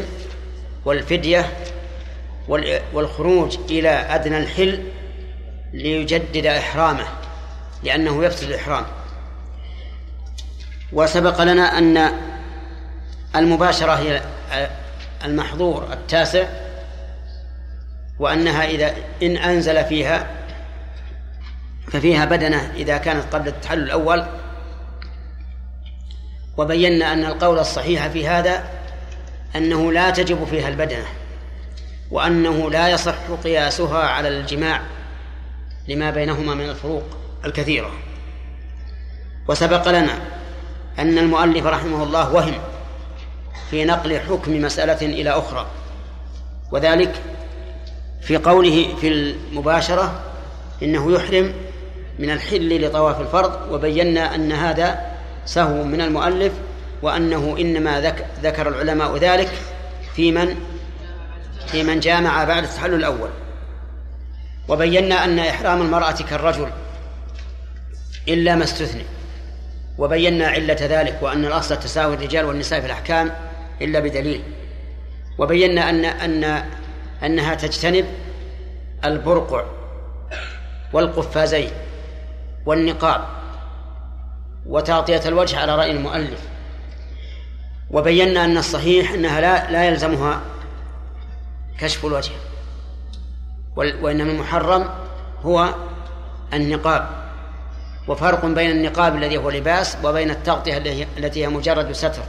[0.86, 1.54] والفدية
[2.94, 4.84] والخروج إلى أدنى الحل
[5.74, 7.08] ليجدد إحرامه
[7.84, 8.86] لأنه يفسد الإحرام.
[10.94, 12.12] وسبق لنا أن
[13.36, 14.22] المباشرة هي
[15.26, 16.48] المحظور التاسع
[18.20, 20.28] وأنها إذا إن أنزل فيها
[21.88, 24.26] ففيها بدنة إذا كانت قبل التحلل الأول.
[26.58, 28.64] وبينا أن القول الصحيح في هذا
[29.56, 31.06] أنه لا تجب فيها البدنة.
[32.14, 34.82] وأنه لا يصح قياسها على الجماع
[35.88, 37.04] لما بينهما من الفروق
[37.46, 37.92] الكثيرة.
[39.48, 40.18] وسبق لنا
[41.00, 42.54] أن المؤلف رحمه الله وهم
[43.72, 45.68] في نقل حكم مسألة إلى أخرى
[46.72, 47.16] وذلك
[48.22, 50.20] في قوله في المباشرة
[50.84, 51.54] إنه يحرم
[52.20, 55.12] من الحل لطواف الفرض وبينا أن هذا
[55.46, 56.54] سهو من المؤلف
[57.02, 59.52] وأنه إنما ذكر العلماء ذلك
[60.16, 60.73] في من؟
[61.68, 63.30] في من جامع بعد التحلل الأول.
[64.68, 66.70] وبينا أن إحرام المرأة كالرجل
[68.28, 69.06] إلا ما استثني.
[69.98, 73.32] وبينا علة ذلك وأن الأصل تساوي الرجال والنساء في الأحكام
[73.82, 74.44] إلا بدليل.
[75.38, 76.64] وبينا أن أن
[77.24, 78.06] أنها تجتنب
[79.06, 79.64] البرقع
[80.94, 81.70] والقفازين
[82.66, 83.28] والنقاب
[84.66, 86.40] وتغطية الوجه على رأي المؤلف.
[87.92, 90.42] وبينا أن الصحيح أنها لا لا يلزمها
[91.80, 92.32] كشف الوجه.
[93.76, 94.90] وإنما المحرم
[95.42, 95.76] هو
[96.54, 97.24] النقاب.
[98.08, 102.24] وفرق بين النقاب الذي هو لباس وبين التغطية التي هي مجرد ستر.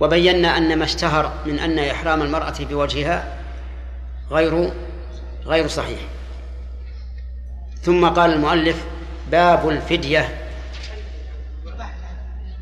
[0.00, 3.38] وبينا أن ما اشتهر من أن إحرام المرأة بوجهها
[4.30, 4.72] غير
[5.46, 5.98] غير صحيح.
[7.82, 8.84] ثم قال المؤلف
[9.30, 10.36] باب الفدية.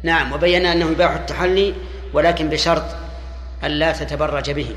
[0.03, 1.75] نعم وبينا أنه يباح التحلي
[2.13, 2.85] ولكن بشرط
[3.65, 4.75] أن لا تتبرج به.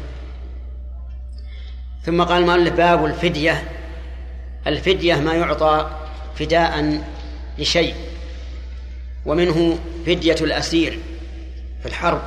[2.06, 3.64] ثم قال المؤلف باب الفدية؟
[4.68, 5.90] الفدية ما يعطى
[6.36, 7.02] فداء
[7.60, 7.96] لشيء
[9.26, 11.00] ومنه فدية الأسير
[11.82, 12.22] في الحرب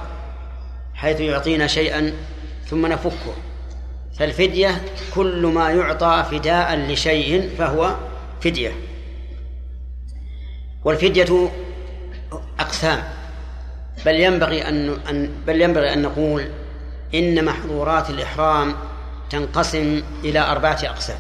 [0.95, 2.13] حيث يعطينا شيئا
[2.67, 3.35] ثم نفكه.
[4.19, 4.83] فالفدية
[5.15, 7.97] كل ما يعطى فداء لشيء فهو
[8.41, 8.73] فدية.
[10.85, 11.51] والفدية
[12.61, 13.03] أقسام.
[14.07, 16.45] بل ينبغي أن بل ينبغي أن نقول
[17.15, 18.75] إن محظورات الإحرام
[19.31, 21.19] تنقسم إلى أربعة أقسام.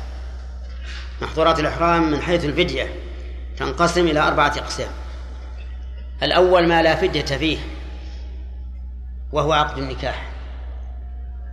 [1.23, 2.95] محظورات الإحرام من حيث الفدية
[3.57, 4.89] تنقسم إلى أربعة أقسام.
[6.23, 7.59] الأول ما لا فدية فيه
[9.33, 10.31] وهو عقد النكاح.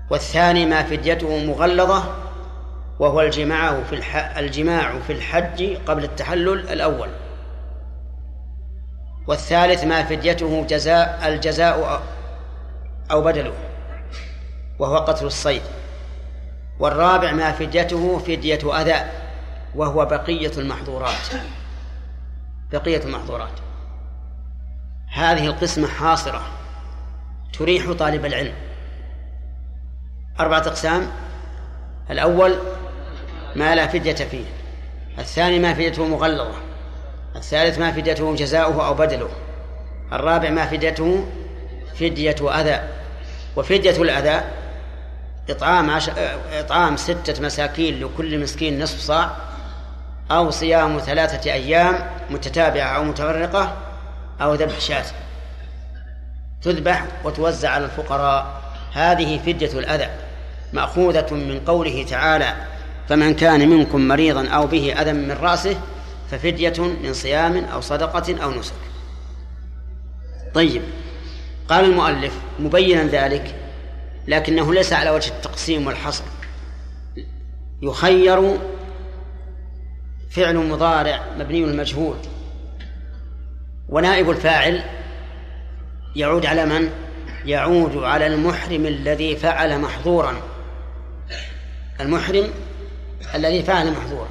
[0.10, 2.04] والثاني ما فديته مغلظة
[3.00, 3.96] وهو الجماع في.
[4.40, 7.10] الجماع في الحج قبل التحلل الأول.
[9.28, 12.02] والثالث ما فديته جزاء الجزاء
[13.12, 13.54] أو بدله
[14.80, 15.62] وهو قتل الصيد.
[16.82, 19.12] والرابع ما فديته فدية أذى
[19.76, 21.28] وهو بقية المحظورات.
[22.72, 23.60] بقية المحظورات.
[25.14, 26.42] هذه القسمة حاصرة
[27.60, 28.54] تريح طالب العلم.
[30.40, 31.08] أربعة أقسام.
[32.12, 32.56] الأول
[33.56, 34.46] ما لا فدية فيه.
[35.20, 36.56] الثاني ما فديته مغلظة.
[37.36, 39.30] الثالث ما فديته جزاؤه أو بدله.
[40.14, 41.28] الرابع ما فديته
[41.96, 42.90] فدية أذى.
[43.56, 44.61] وفدية الأذى
[45.50, 46.10] إطعام عش...
[46.54, 49.36] إطعام ستة مساكين لكل مسكين نصف صاع
[50.32, 53.78] أو صيام ثلاثة أيام متتابعة أو متفرقة
[54.42, 55.06] أو ذبح شاة.
[56.62, 58.62] تذبح وتوزع على الفقراء.
[58.94, 60.10] هذه فدية الأذى
[60.74, 62.56] مأخوذة من قوله تعالى
[63.10, 65.78] فمن كان منكم مريضا أو به أذى من رأسه
[66.32, 66.74] ففدية
[67.04, 68.74] من صيام أو صدقة أو نسك.
[70.54, 70.82] طيب
[71.70, 73.56] قال المؤلف مبينا ذلك
[74.28, 76.24] لكنه ليس على وجه التقسيم والحصر.
[77.82, 78.58] يخير
[80.30, 82.18] فعل مضارع مبني المجهول.
[83.90, 84.84] ونائب الفاعل
[86.16, 86.90] يعود على من؟
[87.46, 90.42] يعود على المحرم الذي فعل محظورا.
[92.00, 92.48] المحرم
[93.36, 94.30] الذي فعل محظورا.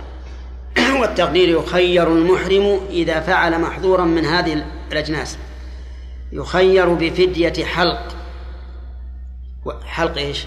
[1.01, 5.39] والتقدير يخير المحرم إذا فعل محظورا من هذه الأجناس.
[6.33, 8.20] يخير بفدية حلق.
[9.85, 10.47] حلق إيش؟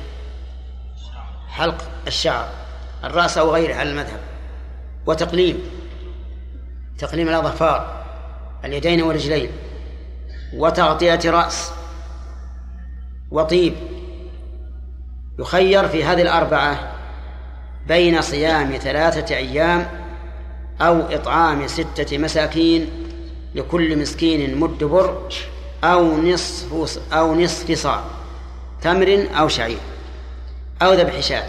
[1.50, 2.50] حلق الشعر.
[3.04, 4.20] الرأس أو غيره على المذهب.
[5.06, 5.60] وتقليم.
[6.98, 8.04] تقليم الأظفار.
[8.66, 9.50] اليدين والرجلين.
[10.54, 11.72] وتغطية رأس.
[13.32, 13.74] وطيب.
[15.40, 16.94] يخير في هذه الأربعة
[17.88, 19.88] بين صيام ثلاثة أيام
[20.82, 22.90] أو إطعام ستة مساكين
[23.56, 25.30] لكل مسكين مد بر
[25.84, 28.04] أو نصف أو نصف صاع.
[28.84, 29.80] تمر أو شعير
[30.82, 31.48] أو ذبح شاة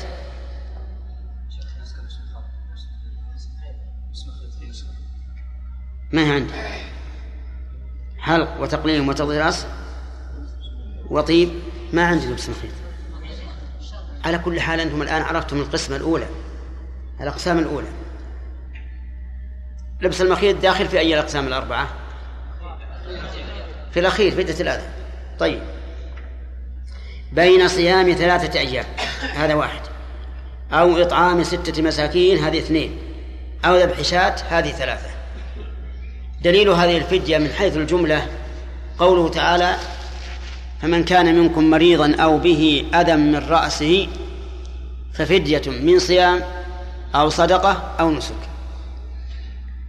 [6.13, 6.53] ما هي عندي
[8.19, 9.67] حلق وتقليم وتضيير راس
[11.11, 11.49] وطيب.
[11.93, 12.73] ما عندي لبس مخيط.
[14.25, 16.27] على كل حال أنتم الآن عرفتم القسمة الأولى
[17.21, 17.89] الأقسام الأولى.
[20.01, 21.89] لبس المخيط داخل في أي الأقسام الأربعة؟
[23.93, 24.89] في الأخير فدة الأذى.
[25.39, 25.63] طيب.
[27.35, 28.85] بين صيام ثلاثة أيام.
[29.35, 29.81] هذا واحد.
[30.73, 32.99] أو إطعام ستة مساكين هذه اثنين.
[33.65, 35.09] أو ذبح شاة هذه ثلاثة.
[36.43, 38.27] دليل هذه الفدية من حيث الجملة
[38.99, 39.77] قوله تعالى
[40.83, 44.09] فمن كان منكم مريضا أو به أذى من رأسه
[45.15, 46.43] ففدية من صيام
[47.15, 48.35] أو صدقة أو نسك.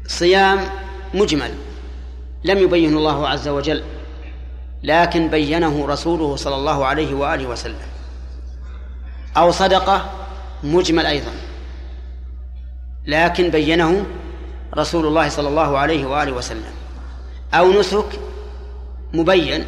[0.07, 0.59] صيام
[1.13, 1.51] مجمل.
[2.43, 3.83] لم يبينه الله عز وجل.
[4.85, 7.87] لكن بينه رسوله صلى الله عليه وآله وسلم.
[9.37, 10.09] أو صدقة
[10.63, 11.31] مجمل أيضا.
[13.05, 14.05] لكن بينه
[14.77, 16.73] رسول الله صلى الله عليه وآله وسلم.
[17.53, 18.05] أو نسك
[19.13, 19.65] مبين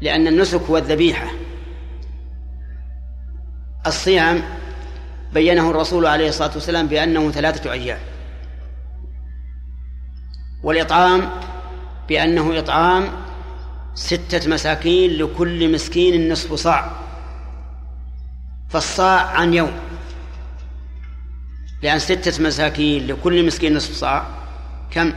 [0.00, 1.30] لأن النسك هو الذبيحة.
[3.86, 4.42] الصيام
[5.32, 7.98] بينه الرسول عليه الصلاة والسلام بأنه ثلاثة أيام.
[10.62, 11.30] والإطعام
[12.08, 13.27] بأنه إطعام
[13.98, 16.90] ستة مساكين لكل مسكين نصف صاع.
[18.68, 19.72] فالصاع عن يوم.
[21.82, 24.26] لأن ستة مساكين لكل مسكين نصف صاع.
[24.90, 25.12] كم؟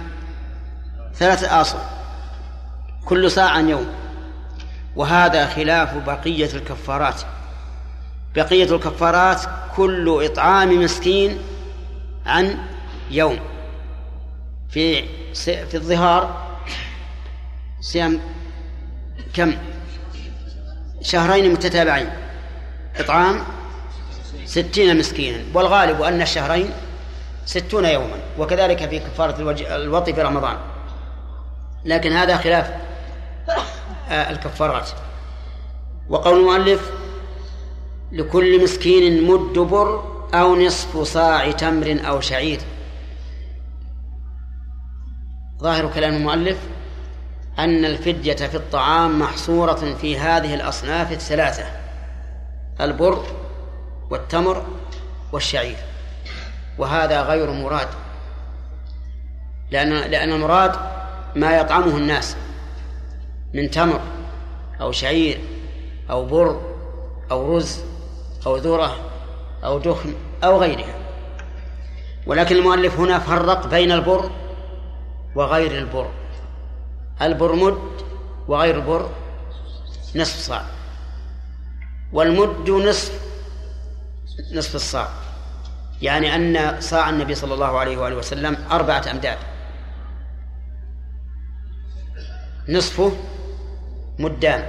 [1.13, 1.79] ثلاثة آصع.
[3.05, 3.87] كل صاع عن يوم.
[4.95, 7.21] وهذا خلاف بقية الكفارات.
[8.35, 9.41] بقية الكفارات
[9.75, 11.37] كل إطعام مسكين
[12.25, 12.57] عن
[13.11, 13.39] يوم.
[14.69, 15.03] في
[15.41, 16.57] في الظهار
[17.81, 18.19] صيام
[19.33, 19.53] كم؟
[21.01, 22.09] شهرين متتابعين.
[22.99, 23.43] إطعام
[24.45, 26.69] ستين مسكينا والغالب أن الشهرين
[27.45, 29.35] ستون يوما وكذلك في كفارة
[29.75, 30.57] الوطي في رمضان.
[31.85, 32.71] لكن هذا خلاف
[34.09, 34.89] آه، الكفارات.
[36.09, 36.91] وقول المؤلف
[38.11, 42.59] لكل مسكين مد بر أو نصف صاع تمر أو شعير.
[45.61, 46.57] ظاهر كلام المؤلف
[47.63, 51.63] أن الفدية في الطعام محصورة في هذه الأصناف الثلاثة
[52.81, 53.23] البر
[54.09, 54.65] والتمر
[55.31, 55.77] والشعير.
[56.77, 57.87] وهذا غير مراد
[59.71, 60.71] لأن لأن المراد
[61.35, 62.35] ما يطعمه الناس
[63.53, 64.01] من تمر
[64.81, 65.39] أو شعير
[66.09, 66.61] أو بر
[67.31, 67.83] أو رز
[68.45, 68.95] أو ذرة
[69.63, 70.95] أو دخن أو غيرها.
[72.27, 74.31] ولكن المؤلف هنا فرق بين البر
[75.35, 76.20] وغير البر.
[77.21, 77.91] البر مد
[78.47, 79.09] وغير البر
[80.15, 80.63] نصف صاع
[82.13, 83.21] والمد نصف
[84.53, 85.09] نصف الصاع
[86.01, 89.37] يعني أن صاع النبي صلى الله عليه وآله وسلم أربعة أمداد.
[92.69, 93.11] نصفه
[94.19, 94.65] مدان.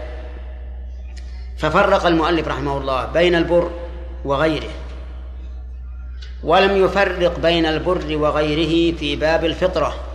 [1.59, 3.71] ففرق المؤلف رحمه الله بين البر
[4.25, 4.71] وغيره
[6.45, 10.12] ولم يفرق بين البر وغيره في باب الفطرة.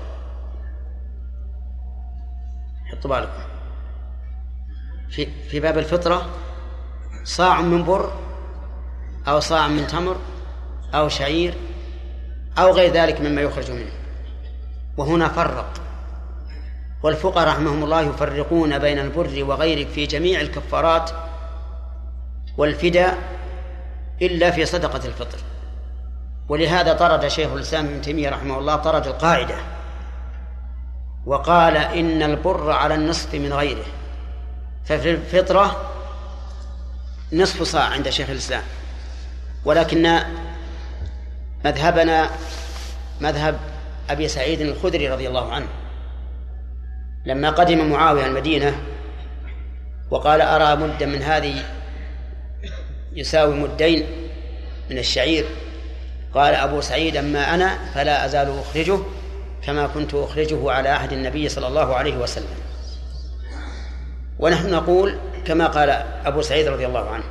[2.97, 3.25] حطوا
[5.09, 6.25] في في باب الفطرة
[7.23, 8.11] صاع من بر
[9.27, 10.17] أو صاع من تمر
[10.93, 11.53] أو شعير
[12.57, 13.91] أو غير ذلك مما يخرج منه.
[14.97, 15.73] وهنا فرق.
[17.03, 21.09] والفقهاء رحمهم الله يفرقون بين البر وغيره في جميع الكفارات
[22.57, 23.17] والفداء
[24.21, 25.37] إلا في صدقة الفطر.
[26.49, 29.76] ولهذا طرد شيخ الإسلام ابن تيمية رحمه الله طرد القاعدة.
[31.27, 33.85] وقال إن البر على النصف من غيره.
[34.85, 35.91] ففي الفطرة
[37.33, 38.63] نصف صاع عند شيخ الإسلام.
[39.65, 40.19] ولكن
[41.65, 42.29] مذهبنا
[43.21, 43.59] مذهب
[44.09, 45.67] أبي سعيد الخدري رضي الله عنه.
[47.25, 48.75] لما قدم معاوية المدينة
[50.11, 51.63] وقال أرى مدا من هذه
[53.13, 54.05] يساوي مدين
[54.89, 55.45] من الشعير؟
[56.33, 58.99] قال أبو سعيد أما أنا فلا أزال أخرجه.
[59.67, 62.57] كما كنت أخرجه على عهد النبي صلى الله عليه وسلم.
[64.39, 65.89] ونحن نقول كما قال
[66.25, 67.23] أبو سعيد رضي الله عنه.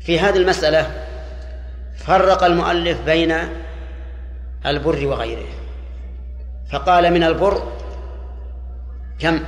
[0.00, 1.06] في هذه المسألة
[1.96, 3.34] فرق المؤلف بين
[4.66, 5.48] البر وغيره.
[6.70, 7.72] فقال من البر
[9.18, 9.40] كم؟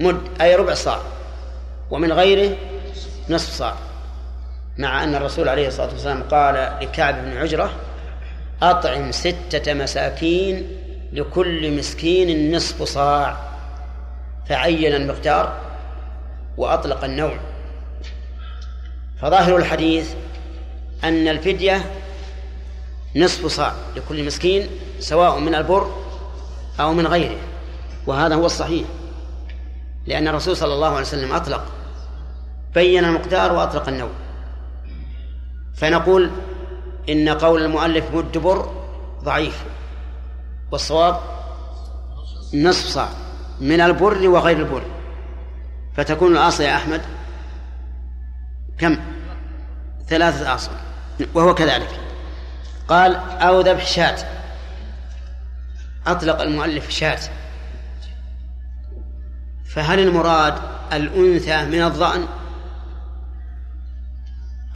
[0.00, 0.98] مد أي ربع صاع.
[1.90, 2.56] ومن غيره
[3.28, 3.74] نصف صاع.
[4.78, 7.70] مع أن الرسول عليه الصلاة والسلام قال لكعب بن عجرة
[8.70, 10.68] أطعم ستة مساكين
[11.12, 13.36] لكل مسكين نصف صاع.
[14.48, 15.60] فعين المقدار
[16.56, 17.36] وأطلق النوع.
[19.20, 20.14] فظاهر الحديث
[21.04, 21.90] أن الفدية
[23.16, 24.68] نصف صاع لكل مسكين
[25.00, 25.90] سواء من البر
[26.80, 27.36] أو من غيره.
[28.06, 28.86] وهذا هو الصحيح.
[30.06, 31.64] لأن الرسول صلى الله عليه وسلم أطلق
[32.74, 34.10] بين المقدار وأطلق النوع.
[35.74, 36.30] فنقول
[37.08, 38.84] إن قول المؤلف مد بر
[39.24, 39.64] ضعيف
[40.72, 41.20] والصواب
[42.54, 43.08] نصف صاع
[43.60, 44.82] من البر وغير البر.
[45.96, 47.00] فتكون الأصل يا أحمد
[48.78, 48.96] كم؟
[50.08, 50.70] ثلاثة أصل
[51.34, 52.00] وهو كذلك.
[52.88, 54.16] قال أو ذبح شاة.
[56.06, 57.18] أطلق المؤلف شاة.
[59.64, 60.54] فهل المراد
[60.92, 62.26] الأنثى من الظأن؟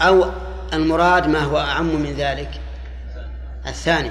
[0.00, 0.30] أو
[0.72, 2.60] المراد ما هو أعم من ذلك؟
[3.66, 4.10] الثاني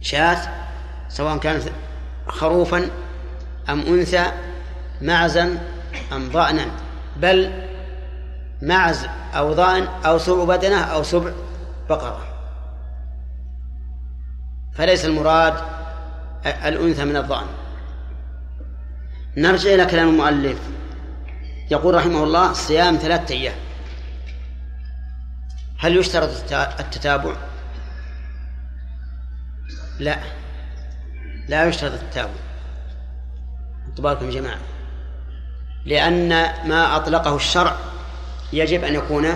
[0.00, 0.38] شاة
[1.08, 1.62] سواء كانت
[2.28, 2.90] خروفا
[3.68, 4.24] أم أنثى
[5.02, 5.58] معزا
[6.12, 6.66] أم ضأنا.
[7.16, 7.66] بل
[8.62, 11.32] معز أو ضأن أو سبع بدنة أو سبع
[11.88, 12.26] بقرة.
[14.74, 15.54] فليس المراد
[16.46, 17.46] الأنثى من الضأن.
[19.36, 20.58] نرجع إلى كلام المؤلف.
[21.70, 23.54] يقول رحمه الله صيام ثلاثة أيام.
[25.78, 27.36] هل يشترط التتابع؟
[29.98, 30.18] لا.
[31.48, 32.30] لا يشترط التتابع.
[33.88, 34.58] انتبهكم يا جماعة.
[35.84, 36.28] لأن
[36.68, 37.76] ما أطلقه الشرع
[38.52, 39.26] يجب أن يكون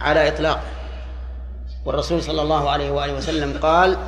[0.00, 0.62] على إطلاقه
[1.84, 3.98] والرسول صلى الله عليه وآله وسلم قال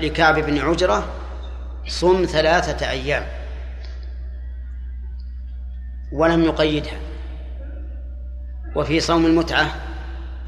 [0.00, 1.08] لكعب بن عجرة
[1.88, 3.26] صم ثلاثة أيام
[6.12, 7.11] ولم يقيدها.
[8.74, 9.66] وفي صوم المتعة.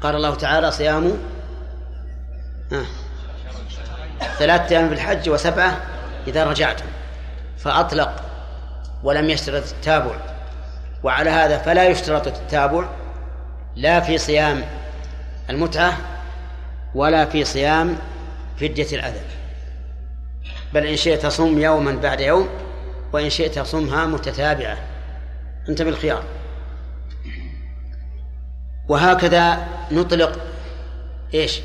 [0.01, 1.17] قال الله تعالى صيام
[4.37, 5.81] ثلاثة أيام في الحج وسبعة
[6.27, 6.85] إذا رجعتم
[7.57, 8.23] فأطلق
[9.03, 10.15] ولم يشترط التابع.
[11.03, 12.89] وعلى هذا فلا يشترط التتابع
[13.75, 14.63] لا في صيام
[15.49, 15.97] المتعة
[16.95, 17.97] ولا في صيام
[18.57, 19.21] فدية الأذى.
[20.73, 22.49] بل إن شئت صم يوما بعد يوم
[23.13, 24.77] وإن شئت صمها متتابعة.
[25.69, 26.23] أنت بالخيار.
[28.89, 30.39] وهكذا نطلق
[31.33, 31.59] إيش؟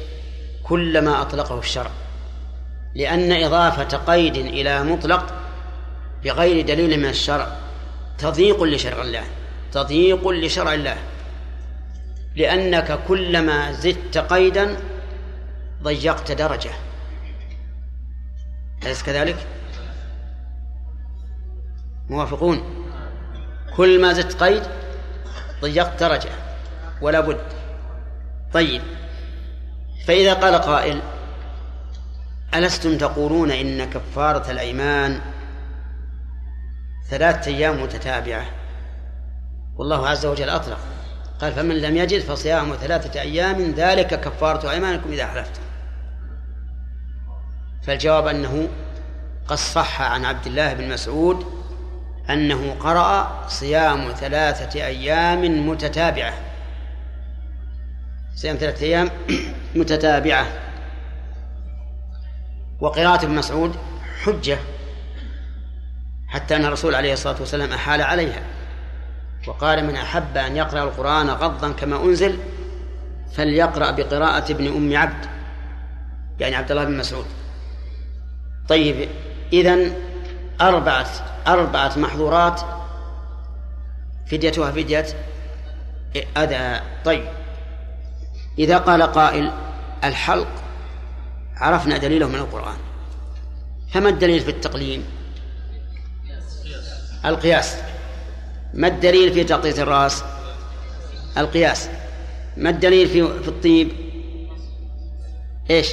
[0.63, 1.91] كل ما أطلقه الشرع.
[2.95, 5.35] لأن إضافة قيد إلى مطلق
[6.25, 7.57] بغير دليل من الشرع
[8.19, 9.25] تضييق لشرع الله
[9.73, 10.97] تضييق لشرع الله.
[12.37, 14.77] لأنك كلما زدت قيدا
[15.83, 16.71] ضيقت درجة.
[18.83, 19.37] أليس كذلك؟
[22.09, 22.63] موافقون؟
[23.77, 24.63] كل ما زدت قيد
[25.63, 26.50] ضيقت درجة.
[27.01, 27.41] ولا بد.
[28.53, 28.83] طيب.
[30.07, 31.01] فإذا قال قائل
[32.55, 35.21] ألستم تقولون إن كفارة الأيمان
[37.09, 38.47] ثلاثة أيام متتابعة؟
[39.77, 40.79] والله عز وجل أطلق.
[41.41, 45.63] قال فمن لم يجد فصيام ثلاثة أيام ذلك كفارة أيمانكم إذا حلفتم.
[47.83, 48.69] فالجواب أنه
[49.49, 51.47] قد صح عن عبد الله بن مسعود
[52.31, 56.50] أنه قرأ صيام ثلاثة أيام متتابعة.
[58.41, 59.11] صيام ثلاثة أيام
[59.75, 60.47] متتابعة.
[62.81, 63.77] وقراءة ابن مسعود
[64.23, 64.59] حجة
[66.29, 68.43] حتى أن الرسول عليه الصلاة والسلام أحال عليها.
[69.47, 72.39] وقال من أحب أن يقرأ القرآن غضا كما أنزل
[73.33, 75.27] فليقرأ بقراءة ابن أم عبد
[76.41, 77.27] يعني عبد الله بن مسعود.
[78.69, 79.09] طيب
[79.53, 79.95] إذن
[80.61, 81.11] أربعة
[81.47, 82.61] أربعة محظورات
[84.27, 85.07] فديتها فدية
[86.37, 86.81] أذى.
[87.05, 87.40] طيب
[88.59, 89.53] إذا قال قائل
[90.05, 90.49] الحلق
[91.57, 92.77] عرفنا دليله من القرآن.
[93.93, 95.05] فما الدليل في التقليم؟
[97.25, 97.77] القياس.
[98.75, 100.25] ما الدليل في تغطية الرأس؟
[101.39, 101.89] القياس.
[102.57, 103.93] ما الدليل في في الطيب؟
[105.71, 105.89] إيش؟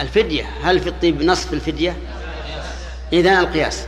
[0.00, 0.44] الفدية.
[0.62, 1.96] هل في الطيب نصف الفدية؟
[3.12, 3.86] إذن القياس.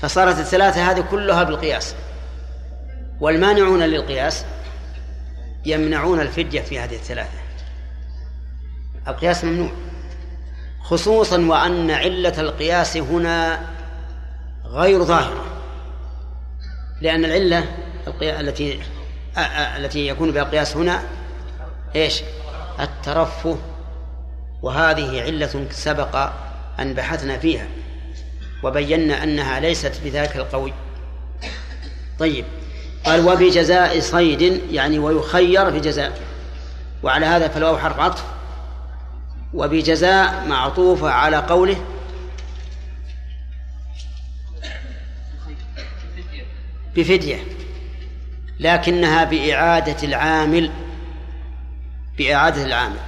[0.00, 1.94] فصارت الثلاثة هذه كلها بالقياس.
[3.20, 4.44] والمانعون للقياس
[5.66, 7.38] يمنعون الفدية في هذه الثلاثة.
[9.08, 9.72] القياس ممنوع.
[10.82, 13.66] خصوصا وأن علة القياس هنا
[14.64, 15.44] غير ظاهرة.
[17.00, 17.76] لأن العلة
[18.22, 18.80] التي
[19.76, 21.02] التي يكون بها القياس هنا
[21.96, 22.22] إيش؟
[22.80, 23.58] الترفه
[24.62, 26.30] وهذه علة سبق
[26.78, 27.66] أن بحثنا فيها.
[28.62, 30.72] وبينا أنها ليست بذاك القوي.
[32.18, 32.44] طيب.
[33.04, 36.20] قال وبجزاء صيد يعني ويخير في جزاء.
[37.02, 38.24] وعلى هذا فالواو حرف عطف.
[39.54, 41.76] وبجزاء معطوفة على قوله.
[46.96, 47.44] بفدية.
[48.60, 50.70] لكنها بإعادة العامل.
[52.18, 52.98] بإعادة العامل.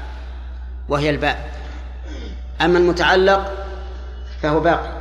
[0.88, 1.50] وهي الباء.
[2.60, 3.66] أما المتعلق
[4.42, 4.96] فهو باقي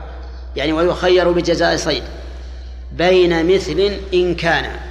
[0.56, 2.04] يعني ويخير بجزاء صيد.
[2.91, 4.84] بين مثل إن كان.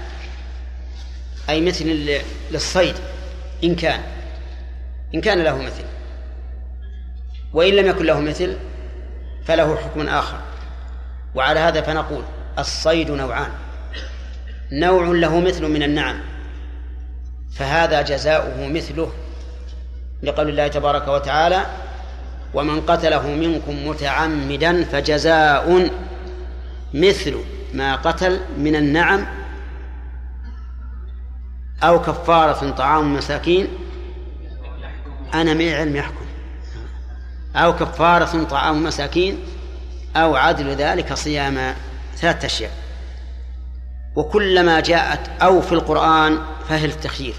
[1.51, 2.11] أي مثل
[2.51, 2.95] للصيد
[3.65, 4.01] إن كان
[5.15, 5.85] إن كان له مثل.
[7.53, 8.57] وإن لم يكن له مثل
[9.45, 10.39] فله حكم آخر.
[11.35, 12.23] وعلى هذا فنقول
[12.59, 13.51] الصيد نوعان.
[14.73, 16.21] نوع له مثل من النعم
[17.55, 19.13] فهذا جزاؤه مثله
[20.23, 21.67] لقول الله تبارك وتعالى
[22.55, 25.91] ومن قتله منكم متعمدا فجزاء
[26.95, 27.37] مثل
[27.75, 29.27] ما قتل من النعم
[31.85, 33.69] أو كفارة طعام مساكين
[35.35, 36.25] أنا من علم يحكم.
[37.57, 39.39] أو كفارة طعام مساكين
[40.17, 41.75] أو عدل ذلك صيام
[42.17, 42.71] ثلاثة أشياء.
[44.17, 47.35] وكلما جاءت أو في القرآن فهي للتخيير.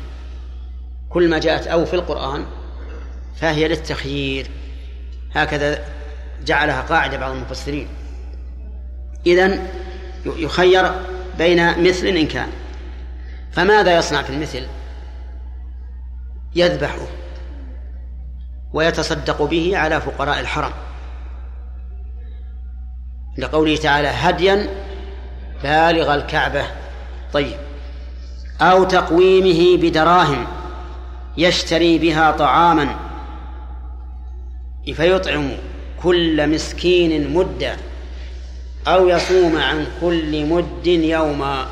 [1.10, 2.46] كل ما جاءت أو في القرآن
[3.36, 4.48] فهي للتخيير.
[5.34, 5.86] هكذا
[6.46, 7.88] جعلها قاعدة بعض المفسرين.
[9.28, 9.68] إذن
[10.26, 10.92] يخير
[11.38, 12.50] بين مثل إن كان.
[13.56, 14.68] فماذا يصنع في المثل؟
[16.56, 17.08] يذبحه
[18.74, 20.72] ويتصدق به على فقراء الحرم.
[23.38, 24.68] لقوله تعالى هديا
[25.64, 26.64] بالغ الكعبة.
[27.34, 27.58] طيب.
[28.62, 30.48] أو تقويمه بدراهم
[31.38, 32.96] يشتري بها طعاما.
[34.94, 35.52] فيطعم
[36.04, 37.78] كل مسكين مدا
[38.88, 41.66] أو يصوم عن كل مد يوما.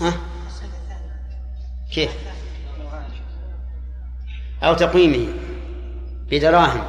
[0.00, 0.12] ها؟
[1.92, 2.10] كيف؟
[4.62, 5.32] أو تقويمه
[6.30, 6.84] بدراهم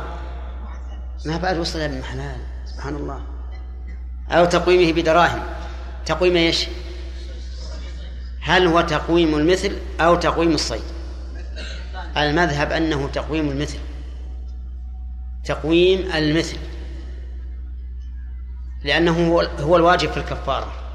[1.25, 3.21] ما بعد وصل ابن حلال سبحان الله.
[4.29, 5.43] أو تقويمه بدراهم
[6.05, 6.67] تقويم إيش؟
[8.41, 10.83] هل هو تقويم المثل أو تقويم الصيد؟
[12.17, 13.79] المذهب أنه تقويم المثل.
[15.45, 16.57] تقويم المثل.
[18.83, 20.86] لأنه هو الواجب في الكفارة.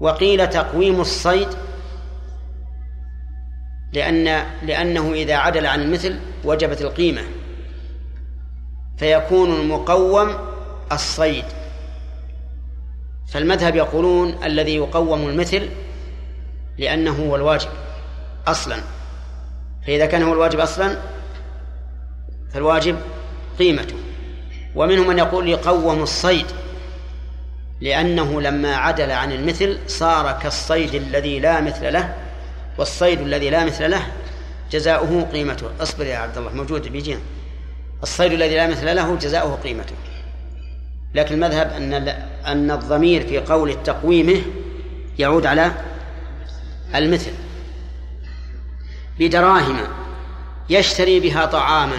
[0.00, 1.48] وقيل تقويم الصيد
[3.92, 4.24] لأن
[4.62, 7.22] لأنه إذا عدل عن المثل وجبت القيمة
[8.98, 10.34] فيكون المقوم
[10.92, 11.44] الصيد.
[13.28, 15.68] فالمذهب يقولون الذي يقوم المثل
[16.78, 17.68] لأنه هو الواجب
[18.46, 18.76] أصلا.
[19.86, 20.98] فإذا كان هو الواجب أصلا
[22.52, 22.96] فالواجب
[23.58, 23.96] قيمته.
[24.74, 26.46] ومنهم من يقول يقوم الصيد.
[27.80, 32.14] لأنه لما عدل عن المثل صار كالصيد الذي لا مثل له
[32.78, 34.06] والصيد الذي لا مثل له
[34.70, 35.66] جزاؤه قيمته.
[35.80, 37.20] اصبر يا عبد الله موجود بيجينا
[38.02, 39.94] الصيد الذي لا مثل له جزاؤه قيمته.
[41.14, 41.94] لكن المذهب أن
[42.46, 44.42] أن الضمير في قول تقويمه
[45.18, 45.72] يعود على
[46.94, 47.32] المثل.
[49.18, 49.78] بدراهم
[50.70, 51.98] يشتري بها طعاما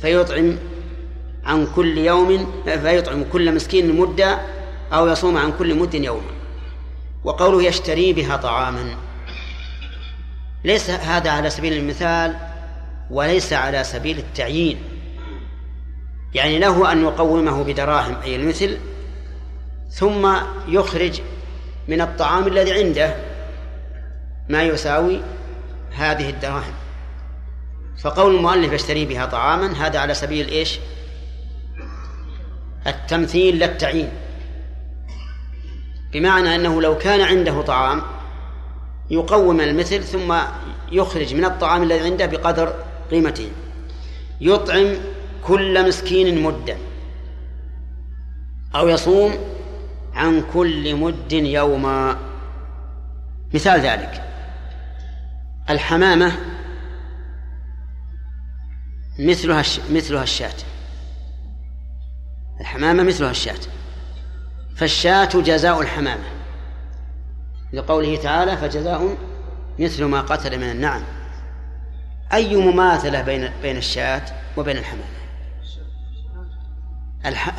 [0.00, 0.58] فيطعم
[1.48, 4.38] عن كل يوم فيطعم كل مسكين مدة
[4.92, 6.30] أو يصوم عن كل مد يوما
[7.24, 8.96] وقوله يشتري بها طعاما.
[10.64, 12.36] ليس هذا على سبيل المثال
[13.10, 14.78] وليس على سبيل التعيين.
[16.34, 18.78] يعني له أن يقومه بدراهم أي المثل
[19.90, 20.36] ثم
[20.68, 21.20] يخرج
[21.88, 23.14] من الطعام الذي عنده
[24.48, 25.20] ما يساوي
[25.92, 26.74] هذه الدراهم.
[28.02, 30.78] فقول المؤلف يشتري بها طعاما هذا على سبيل إيش؟
[32.86, 34.10] التمثيل لا التعيين.
[36.12, 38.02] بمعنى أنه لو كان عنده طعام
[39.10, 40.34] يقوم المثل ثم
[40.92, 42.74] يخرج من الطعام الذي عنده بقدر
[43.10, 43.50] قيمته.
[44.40, 44.94] يطعم
[45.44, 46.76] كل مسكين مدا
[48.74, 49.34] أو يصوم
[50.14, 52.18] عن كل مد يوما.
[53.54, 54.22] مثال ذلك.
[55.70, 56.32] الحمامة
[59.18, 60.67] مثلها مثلها الشاة.
[62.60, 63.60] الحمامة مثلها الشاة.
[64.76, 66.24] فالشاة جزاء الحمامة.
[67.72, 69.16] لقوله تعالى فجزاء
[69.78, 71.02] مثل ما قتل من النعم.
[72.32, 74.22] أي مماثلة بين بين الشاة
[74.56, 75.18] وبين الحمامة؟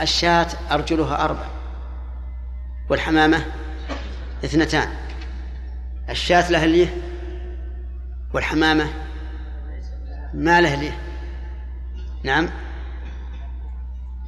[0.02, 1.46] الشاة أرجلها أربع.
[2.90, 3.46] والحمامة
[4.46, 4.90] اثنتان.
[6.10, 6.98] الشاة لها ليه؟
[8.34, 8.90] والحمامة
[10.34, 10.98] ما له ليه؟
[12.24, 12.50] نعم.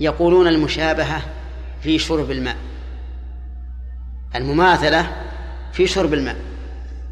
[0.01, 1.21] يقولون المشابهة
[1.81, 2.57] في شرب الماء.
[4.35, 5.27] المماثلة
[5.73, 6.37] في شرب الماء.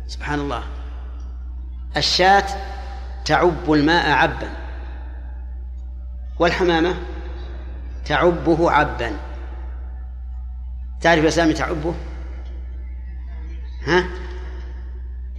[0.07, 0.63] سبحان الله.
[1.97, 2.45] الشاة
[3.25, 4.49] تعب الماء عبا.
[6.39, 6.95] والحمامة
[8.05, 9.11] تعبه عبا.
[11.01, 11.95] تعرف يا سامي تعبه؟
[13.85, 14.05] ها؟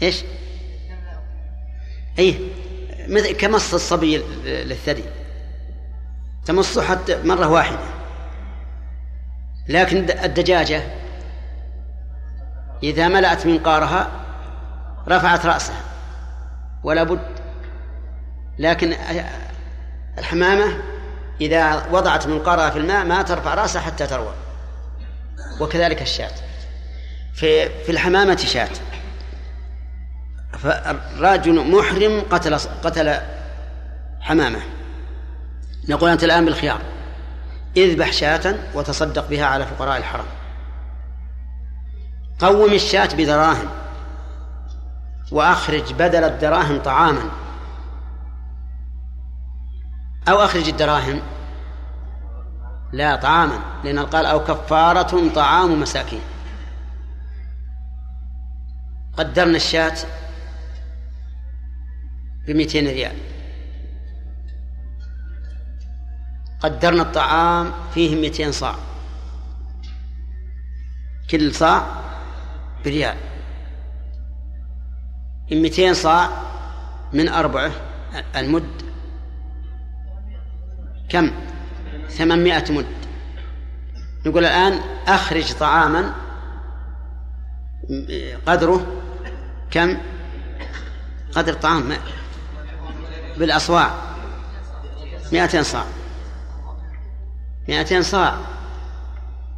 [0.03, 0.25] إيش؟
[2.19, 2.39] إيه
[3.09, 5.05] مثل كمص الصبي للثدي.
[6.45, 7.79] تمصه حتى مرة واحدة.
[9.69, 10.83] لكن الدجاجة
[12.83, 14.11] إذا ملأت منقارها
[15.09, 15.83] رفعت رأسها.
[16.83, 17.21] ولا بد
[18.59, 18.95] لكن
[20.19, 20.83] الحمامة
[21.41, 24.33] إذا وضعت منقارها في الماء ما ترفع رأسها حتى تروى.
[25.61, 26.33] وكذلك الشاة.
[27.35, 28.69] في في الحمامة شاة.
[30.53, 33.21] فرجل محرم قتل قتل
[34.21, 34.61] حمامة.
[35.91, 36.81] نقول أنت الآن بالخيار.
[37.77, 40.25] اذبح شاة وتصدق بها على فقراء الحرم.
[42.39, 43.69] قوم الشاة بدراهم.
[45.33, 47.31] وأخرج بدل الدراهم طعاما.
[50.29, 51.21] أو أخرج الدراهم.
[52.93, 53.59] لا طعاما.
[53.85, 56.23] لأن قال أو كفارة طعام مساكين.
[59.17, 59.97] قدرنا الشاة
[62.47, 63.17] بمئتين ريال.
[66.61, 68.75] قدرنا الطعام فيه مئتين صاع.
[71.31, 71.87] كل صاع
[72.85, 73.17] بريال.
[75.53, 76.29] مئتين صاع
[77.13, 77.71] من أربعة
[78.37, 78.83] المد.
[81.09, 81.31] كم؟
[82.09, 82.87] ثمانمائة مد.
[84.27, 86.15] نقول الآن أخرج طعاما
[88.47, 88.87] قدره
[89.71, 89.97] كم؟
[91.33, 91.93] قدر طعام
[93.39, 93.95] بالأصواع.
[95.33, 95.85] مائتين صاع.
[97.69, 98.37] مائتين صاع.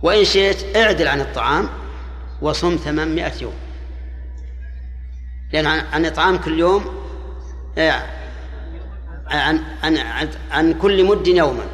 [0.02, 1.68] وإن شئت اعدل عن الطعام
[2.42, 3.54] وصم ثمانمائة يوم.
[5.52, 6.84] لأن عن إطعام كل يوم
[9.26, 9.98] عن عن
[10.50, 11.64] عن كل مد يوما.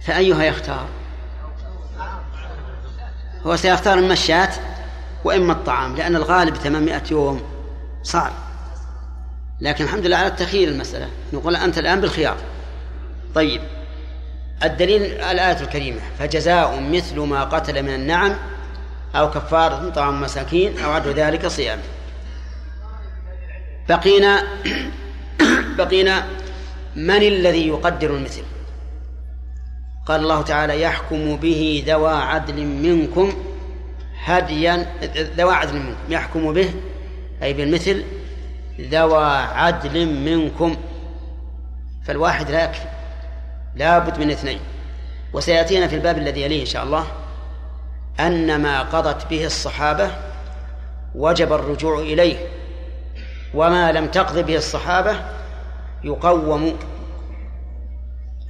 [0.00, 0.88] فأيها يختار؟
[3.46, 4.50] هو سيختار المشاة
[5.24, 7.42] وإما الطعام لأن الغالب 800 يوم
[8.02, 8.32] صعب
[9.60, 11.08] لكن الحمد لله على التخيير المسألة.
[11.32, 12.36] نقول أنت الآن بالخيار.
[13.34, 13.60] طيب.
[14.64, 18.36] الدليل الآية الكريمة فجزاء مثل ما قتل من النعم
[19.14, 21.78] أو كفارة طعام مساكين أو عدل ذلك صيام
[23.88, 24.42] بقينا
[25.78, 26.26] بقينا
[26.96, 28.42] من الذي يقدر المثل؟
[30.06, 33.32] قال الله تعالى يحكم به ذوى عدل منكم
[34.24, 34.86] هديا
[35.36, 36.70] ذوى عدل منكم يحكم به
[37.42, 38.04] أي بالمثل
[38.80, 40.76] ذوى عدل منكم.
[42.04, 42.95] فالواحد لا يكفي.
[43.76, 44.60] لا بد من اثنين.
[45.32, 47.06] وسيأتينا في الباب الذي يليه إن شاء الله
[48.20, 50.10] أن ما قضت به الصحابة
[51.14, 52.36] وجب الرجوع إليه
[53.54, 55.20] وما لم تقض به الصحابة
[56.04, 56.76] يقوم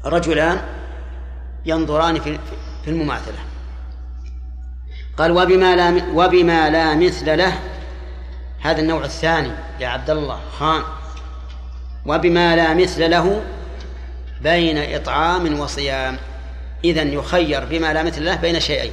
[0.04, 0.60] رجلان
[1.66, 2.38] ينظران في
[2.84, 3.38] في المماثلة.
[5.16, 7.52] قال وبما لا وبما لا مثل له
[8.60, 9.50] هذا النوع الثاني
[9.80, 10.82] يا عبد الله خان.
[12.06, 13.42] وبما لا مثل له
[14.46, 16.18] بين إطعام وصيام.
[16.84, 18.92] إذا يخير بما لا مثل له بين شيئين.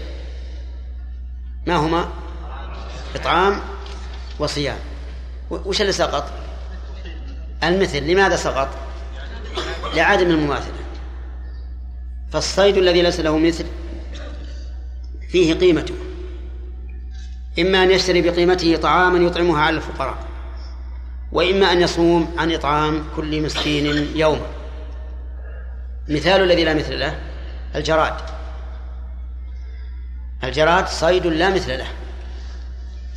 [1.67, 2.09] ما هما؟
[3.15, 3.59] إطعام
[4.39, 4.77] وصيام.
[5.49, 6.31] وش اللي سقط؟
[7.63, 8.03] المثل.
[8.07, 8.69] لماذا سقط؟
[9.95, 10.84] لعدم المماثلة.
[12.31, 13.65] فالصيد الذي ليس له مثل
[15.31, 15.95] فيه قيمته.
[17.59, 20.17] إما أن يشتري بقيمته طعاما يطعمها على الفقراء
[21.31, 24.62] وإما أن يصوم عن إطعام كل مسكين يوما.
[26.07, 27.19] مثال الذي لا مثل له
[27.75, 28.13] الجراد.
[30.43, 31.88] الجراد صيد لا مثل له.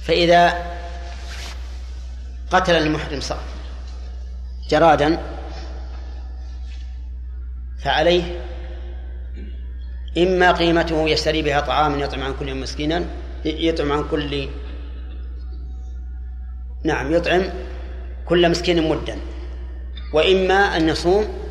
[0.02, 0.66] فإذا
[2.50, 3.20] قتل المحرم
[4.68, 5.18] جرادا
[7.84, 8.40] فعليه
[10.18, 13.04] إما قيمته يشتري بها طعاما يطعم عن كل مسكينا
[13.44, 14.48] يطعم عن كل
[16.84, 17.42] نعم يطعم
[18.26, 19.18] كل مسكين مدا.
[20.12, 21.45] وإما أن يصوم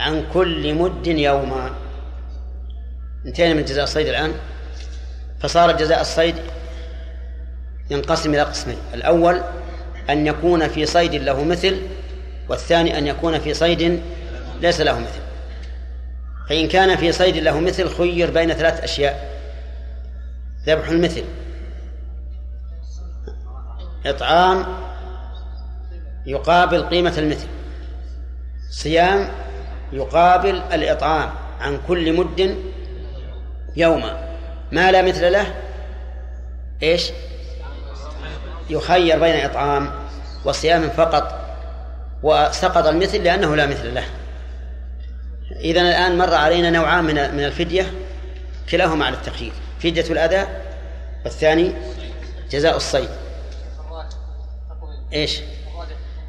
[0.00, 1.70] عن كل مد يوما.
[3.26, 4.32] انتهينا من جزاء الصيد الآن.
[5.40, 6.34] فصار جزاء الصيد
[7.90, 8.76] ينقسم إلى قسمين.
[8.94, 9.40] الأول
[10.10, 11.80] أن يكون في صيد له مثل
[12.48, 14.00] والثاني أن يكون في صيد
[14.60, 15.20] ليس له مثل.
[16.48, 19.40] فإن كان في صيد له مثل خير بين ثلاث أشياء.
[20.66, 21.24] ذبح المثل
[24.06, 24.66] إطعام
[26.26, 27.46] يقابل قيمة المثل
[28.70, 29.28] صيام
[29.92, 31.30] يقابل الإطعام
[31.60, 32.56] عن كل مد
[33.76, 34.30] يوما.
[34.72, 35.54] ما لا مثل له؟
[36.82, 37.10] إيش؟
[38.70, 39.90] يخير بين إطعام
[40.44, 41.40] وصيام فقط
[42.22, 44.04] وسقط المثل لأنه لا مثل له.
[45.60, 47.86] إذا الآن مر علينا نوعان من من الفدية
[48.70, 49.52] كلاهما على التخيير.
[49.82, 50.46] فدية الأذى
[51.24, 51.72] والثاني
[52.50, 53.08] جزاء الصيد.
[55.12, 55.40] إيش؟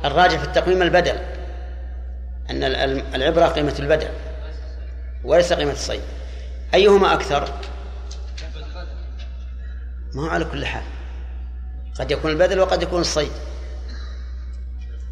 [0.06, 1.16] الراجع في التقويم البدل.
[2.52, 2.64] أن
[3.15, 4.10] العبرة قيمة البدل
[5.23, 6.02] وليس قيمة الصيد.
[6.73, 7.53] أيهما أكثر؟
[10.14, 10.84] ما هو على كل حال.
[11.99, 13.32] قد يكون البدل وقد يكون الصيد.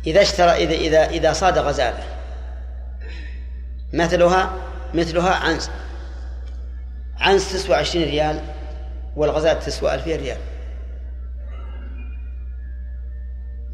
[0.07, 2.03] إذا اشترى إذا إذا إذا صاد غزالة.
[3.94, 4.53] مثلها
[4.94, 5.70] مثلها عنز
[7.20, 8.41] عنز تسوى عشرين ريال
[9.16, 10.38] والغزال تسوى ألفين ريال.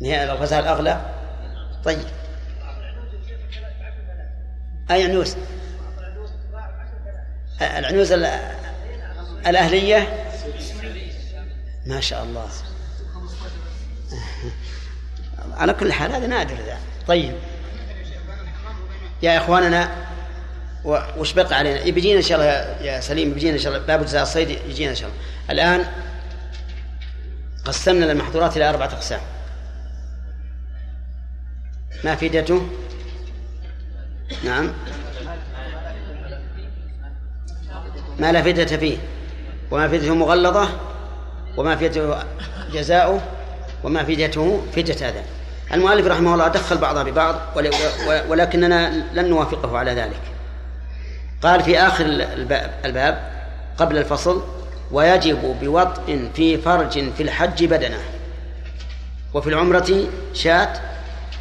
[0.02, 1.02] هي الغزال أغلى؟
[1.84, 2.25] طيب.
[4.92, 5.36] أي عنوز
[7.62, 8.12] العنوز
[9.48, 10.26] الأهلية؟
[11.86, 12.48] ما شاء الله.
[15.54, 17.36] على كل حال هذا نادر ذا طيب.
[19.24, 20.06] يا إخواننا
[21.18, 22.46] وش بقى علينا؟ بيجينا إن شاء الله
[22.86, 23.86] يا سليم بيجينا إن شاء الله.
[23.86, 25.22] باب جزاء الصيد يجينا إن شاء الله.
[25.52, 25.86] الآن
[27.66, 29.22] قسمنا المحظورات إلى أربعة أقسام.
[32.04, 32.70] ما فيدته؟
[34.44, 34.72] نعم.
[38.20, 38.98] ما لا فدية فيه.
[39.72, 40.70] وما فديته مغلظة
[41.58, 42.16] وما فديته
[42.74, 43.22] جزاؤه
[43.84, 45.24] وما فديته فدية أذى
[45.74, 47.36] المؤلف رحمه الله دخل بعضها ببعض
[48.30, 50.22] ولكننا لن نوافقه على ذلك.
[51.42, 53.32] قال في آخر الباب, الباب
[53.78, 54.44] قبل الفصل
[54.92, 58.00] ويجب بوطء في فرج في الحج بدنه.
[59.34, 60.74] وفي العمرة شاة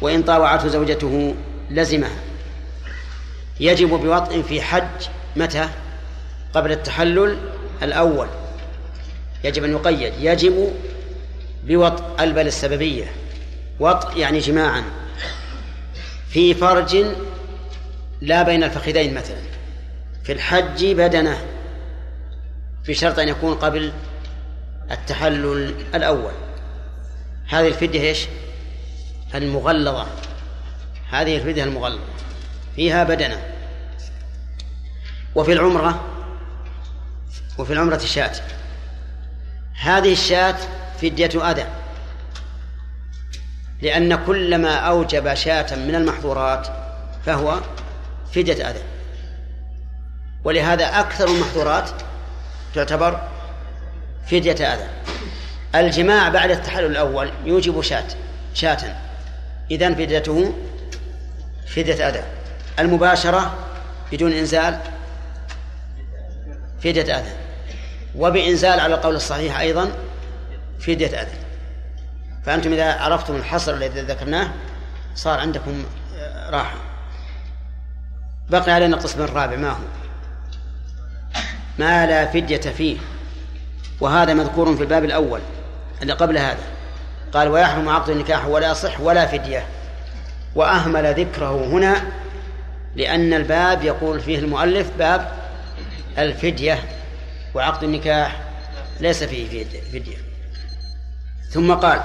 [0.01, 1.35] وإن طاوعته زوجته
[1.71, 2.15] لزمها.
[3.59, 5.69] يجب بوطء في حج متى؟
[6.53, 7.37] قبل التحلل
[7.83, 8.27] الأول.
[9.43, 10.13] يجب أن يقيد.
[10.19, 10.73] يجب
[11.63, 13.11] بوطء البل السببية.
[13.79, 14.83] وطء يعني جماعا.
[16.29, 17.05] في فرج
[18.21, 19.41] لا بين الفخذين مثلا.
[20.23, 21.37] في الحج بدنة.
[22.83, 23.91] في شرط أن يكون قبل
[24.91, 26.33] التحلل الأول.
[27.47, 28.27] هذه الفدية إيش؟
[29.35, 30.07] المغلظة.
[31.09, 32.14] هذه الفدية المغلظة.
[32.75, 33.41] فيها بدنة
[35.35, 36.05] وفي العمرة
[37.57, 38.31] وفي العمرة شاة
[39.81, 40.55] هذه الشاة
[41.01, 41.65] فدية أذى
[43.81, 46.67] لأن كل ما أوجب شاة من المحظورات
[47.25, 47.59] فهو
[48.33, 48.81] فدية أذى
[50.43, 51.89] ولهذا أكثر المحظورات
[52.75, 53.21] تعتبر
[54.27, 54.87] فدية أذى
[55.75, 58.07] الجماع بعد التحلل الأول يوجب شاة
[58.53, 58.95] شاة.
[59.71, 60.53] إذن فديته
[61.67, 62.23] فدية أذى
[62.79, 63.53] المباشرة
[64.11, 64.79] بدون إنزال
[66.83, 67.31] فدية أذى
[68.15, 69.91] وبإنزال على القول الصحيح أيضا
[70.79, 71.37] فدية أذى
[72.45, 74.49] فأنتم إذا عرفتم الحصر الذي ذكرناه
[75.15, 75.83] صار عندكم
[76.17, 76.75] آه، راحة.
[78.49, 79.55] بقي علينا القسم الرابع.
[79.55, 79.83] ما هو؟
[81.79, 82.97] ما لا فدية فيه.
[84.01, 85.39] وهذا مذكور في الباب الأول
[86.01, 86.63] اللي قبل هذا.
[87.33, 89.65] قال ويحرم عقد النكاح ولا يصح ولا فدية.
[90.55, 92.01] وأهمل ذكره هنا
[92.95, 95.31] لأن الباب يقول فيه المؤلف باب
[96.17, 96.79] الفدية
[97.53, 98.41] وعقد النكاح
[98.99, 100.17] ليس فيه فدية.
[101.49, 102.01] ثم قال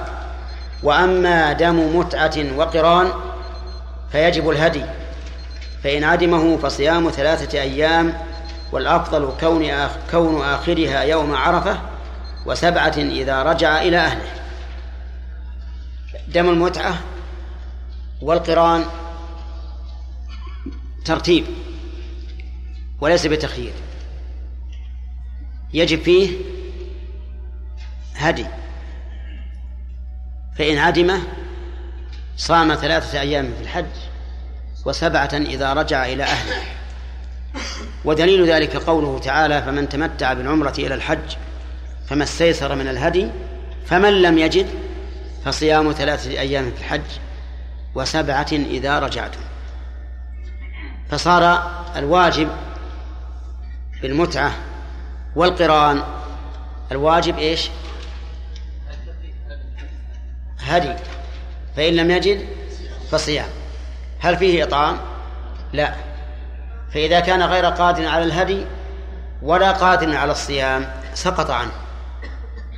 [0.83, 3.11] وأما دم متعة وقران
[4.11, 4.83] فيجب الهدي
[5.83, 8.13] فإن عدمه فصيام ثلاثة أيام
[8.71, 11.77] والأفضل كون كون آخرها يوم عرفة
[12.45, 14.31] وسبعة إذا رجع إلى أهله.
[16.27, 16.93] دم المتعة
[18.21, 18.85] والقران
[21.05, 21.45] ترتيب
[23.01, 23.73] وليس بتخيير.
[25.73, 26.37] يجب فيه
[28.15, 28.45] هدي.
[30.57, 31.21] فإن عدمه
[32.37, 33.85] صام ثلاثة أيام في الحج
[34.85, 36.61] وسبعة إذا رجع إلى أهله.
[38.05, 41.35] ودليل ذلك قوله تعالى فمن تمتع بالعمرة إلى الحج
[42.07, 43.27] فما استيسر من الهدي
[43.85, 44.67] فمن لم يجد
[45.45, 47.01] فصيام ثلاثة أيام في الحج
[47.95, 49.39] وسبعة إذا رجعتم.
[51.11, 52.49] فصار الواجب
[54.01, 54.51] بالمتعة
[55.35, 56.03] والقران
[56.91, 57.69] الواجب إيش؟
[60.59, 60.93] هدي.
[61.75, 62.47] فإن لم يجد
[63.11, 63.47] فصيام.
[64.19, 64.97] هل فيه إطعام؟
[65.73, 65.93] لا.
[66.93, 68.65] فإذا كان غير قادر على الهدي
[69.41, 71.71] ولا قادر على الصيام سقط عنه.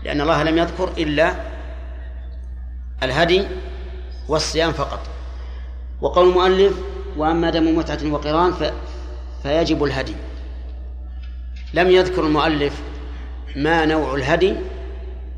[0.04, 1.34] لأن الله لم يذكر إلا
[3.04, 3.48] الهدي
[4.28, 5.00] والصيام فقط.
[6.02, 6.74] وقول المؤلف
[7.18, 8.74] وأما دم متعة وقران ف...
[9.44, 10.16] فيجب الهدي.
[11.74, 12.82] لم يذكر المؤلف
[13.56, 14.56] ما نوع الهدي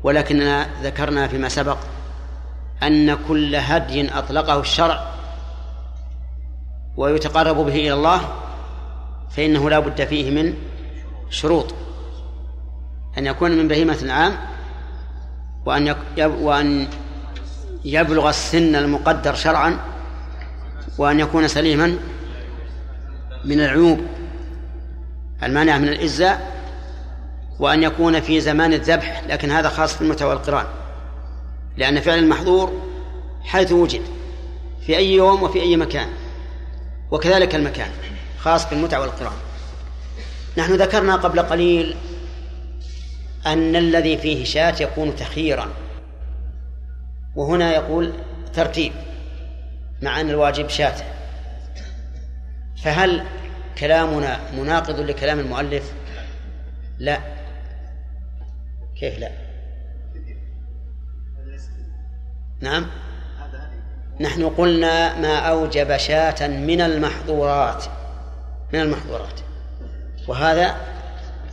[0.02, 1.78] ولكننا ذكرنا فيما سبق
[2.82, 5.06] أن كل هدي أطلقه الشرع
[6.96, 8.20] ويتقرب به إلى الله
[9.30, 10.54] فإنه لا بد فيه من
[11.30, 11.74] شروط.
[13.18, 14.36] أن يكون من بهيمة العام
[15.66, 16.88] وأن وأن
[17.84, 19.78] يبلغ السن المقدر شرعا
[20.98, 21.98] وأن يكون سليما
[23.44, 24.00] من العيوب
[25.42, 26.56] المانع من الإزاء
[27.58, 30.66] وأن يكون في زمان الذبح لكن هذا خاص في المتى والقران
[31.76, 32.72] لأن فعل المحظور
[33.44, 34.02] حيث وجد
[34.86, 36.08] في أي يوم وفي أي مكان
[37.10, 37.90] وكذلك المكان
[38.38, 39.36] خاص بالمتع والقرآن.
[40.58, 41.96] نحن ذكرنا قبل قليل
[43.46, 45.68] أن الذي فيه شاة يكون تخييرا
[47.36, 48.12] وهنا يقول
[48.54, 48.92] ترتيب.
[50.02, 50.94] مع أن الواجب شاة
[52.82, 53.24] فهل
[53.78, 55.92] كلامنا مناقض لكلام المؤلف؟
[56.98, 57.18] لا.
[58.96, 59.30] كيف لا؟
[62.60, 62.86] نعم.
[64.20, 67.84] نحن قلنا ما أوجب شاة من المحظورات
[68.72, 69.40] من المحظورات.
[70.28, 70.76] وهذا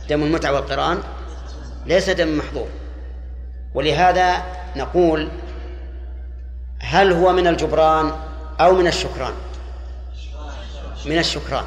[0.08, 0.98] دم المتعة والقرآن
[1.86, 2.68] ليس دم محظور.
[3.74, 4.42] ولهذا
[4.76, 5.28] نقول
[6.80, 8.12] هل هو من الجبران؟
[8.60, 9.34] أو من الشكران.
[11.06, 11.64] من الشكران.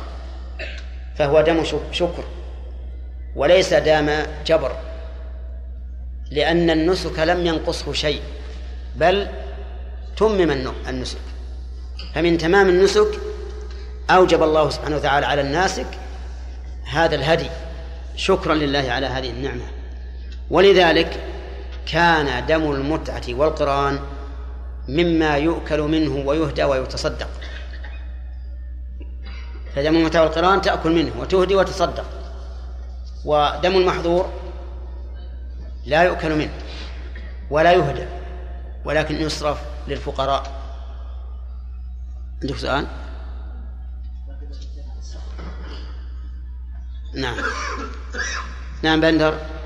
[1.18, 2.24] فهو دم شكر.
[3.36, 4.72] وليس دام جبر.
[6.32, 8.22] لأن النسك لم ينقصه شيء.
[8.96, 9.28] بل
[10.18, 11.18] تمم النسك.
[12.16, 13.20] فمن تمام النسك
[14.10, 15.88] أوجب الله سبحانه وتعالى على الناسك
[16.86, 17.50] هذا الهدي.
[18.16, 19.66] شكرا لله على هذه النعمة.
[20.50, 21.20] ولذلك
[21.92, 24.00] كان دم المتعة والقرآن
[24.88, 27.30] مما يؤكل منه ويهدى ويتصدق.
[29.76, 32.06] فدم المتع والقران تأكل منه وتهدي وتصدق.
[33.26, 34.30] ودم المحظور
[35.86, 36.54] لا يؤكل منه
[37.50, 38.06] ولا يهدى
[38.86, 40.44] ولكن يصرف للفقراء.
[42.42, 42.88] عندك سؤال؟
[47.16, 47.36] نعم.
[48.84, 49.57] نعم بندر.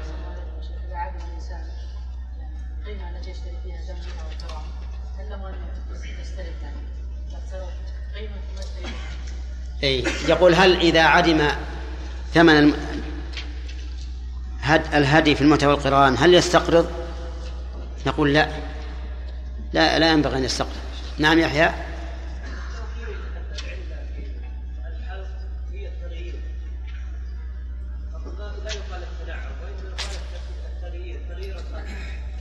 [9.83, 11.47] أي يقول هل إذا عدم
[12.33, 12.73] ثمن
[14.93, 16.91] الهدي في المتى والقرآن هل يستقرض؟
[18.07, 18.49] نقول لا.
[19.73, 20.75] لا لا ينبغي أن يستقرض.
[21.17, 21.71] نعم يحيى؟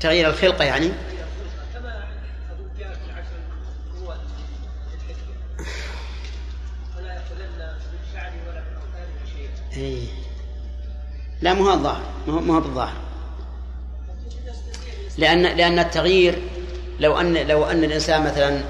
[0.01, 0.93] تغيير الخلقة يعني؟
[9.77, 10.07] إيه.
[11.43, 12.03] لا مو هو الظاهر.
[12.27, 12.97] مو هو بالظاهر
[15.19, 16.39] لأن لأن التغيير
[17.01, 18.61] لو أن لو أن الإنسان مثلا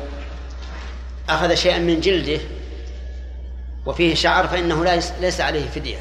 [1.28, 2.40] أخذ شيئا من جلده
[3.86, 5.98] وفيه شعر فإنه ليس عليه فدية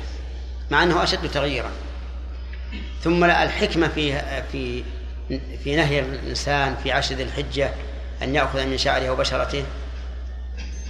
[0.71, 1.71] مع أنه أشد تغييرا.
[3.03, 4.21] ثم الحكمة في
[4.51, 4.83] في
[5.63, 7.71] في نهي الإنسان في عشر ذي الحجة
[8.23, 9.63] أن يأخذ من شعره وبشرته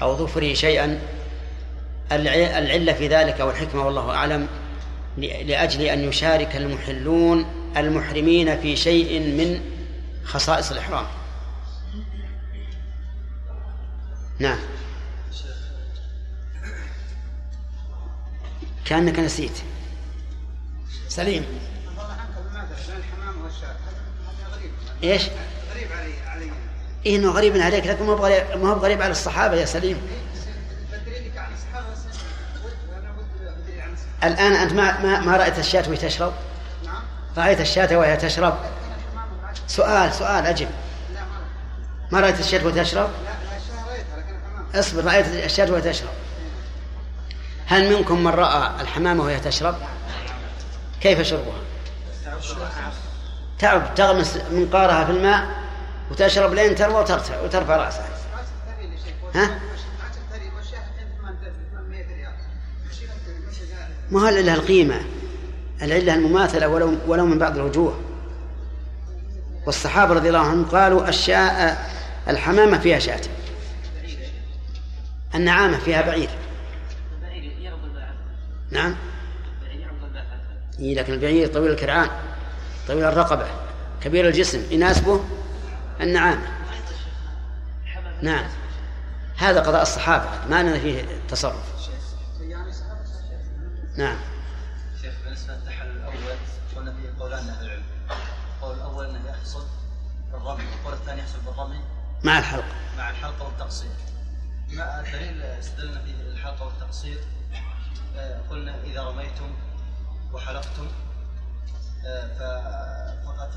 [0.02, 1.00] أو ظفره شيئا
[2.12, 4.48] العلة في ذلك والحكمة والله أعلم
[5.18, 7.46] لأجل أن يشارك المحلون
[7.78, 9.62] المحرمين في شيء من
[10.26, 11.06] خصائص الإحرام.
[14.40, 14.60] نعم.
[18.86, 19.52] كأنك نسيت.
[21.08, 21.46] سليم.
[25.04, 25.24] إيش؟
[25.74, 26.52] غريب علي علي.
[27.06, 29.98] إيه إنه غريب عليك لكن ما هو ما هو غريب على الصحابة يا سليم.
[34.24, 36.34] الآن أنت ما ما, ما رأيت الشاة وهي تشرب؟
[36.86, 37.02] نعم
[37.38, 38.58] رأيت الشاة وهي تشرب؟
[39.68, 40.68] سؤال سؤال اجب
[42.12, 43.10] ما رأيت الشاة وهي تشرب؟
[44.74, 46.10] لا اصبر رأيت الشاة وهي تشرب
[47.66, 49.76] هل منكم من رأى الحمامة وهي تشرب؟
[51.02, 51.70] كيف شربها؟
[53.60, 55.48] تعب تغمس منقارها في الماء
[56.12, 57.06] وتشرب لين تروى
[57.44, 58.10] وترفع رأسها
[59.36, 59.60] ها؟
[64.12, 65.02] ما هو العلة القيمة
[65.82, 68.00] العلة المماثلة ولو ولو من بعض الوجوه.
[69.66, 71.90] والصحابة رضي الله عنهم قالوا الشاء
[72.28, 73.22] الحمامة فيها شاة
[75.36, 76.30] النعامة فيها بعير.
[78.72, 78.96] نعم.
[80.80, 82.10] إيه لكن البعير طويل الكرعان
[82.88, 83.46] طويل الرقبة
[84.04, 85.24] كبير الجسم يناسبه
[86.02, 86.48] النعامة.
[88.22, 88.46] نعم.
[89.38, 91.79] هذا قضاء الصحابة ما لنا فيه تصرف.
[94.00, 94.18] نعم.
[95.02, 96.38] شيخ بالنسبة للتحلل الأول
[96.76, 97.84] قلنا فيه قولان أهل العلم.
[98.58, 99.66] القول الأول أنه يحصل
[100.32, 101.80] بالرمي والقول الثاني يحصل بالرمي
[102.24, 102.66] مع الحلق
[102.98, 103.92] مع الحلقة والتقصير.
[104.70, 107.18] ما الدليل استدلنا فيه الحلقة والتقصير
[108.18, 109.54] آه، قلنا إذا رميتم
[110.34, 110.88] وحلقتم
[113.26, 113.52] فقد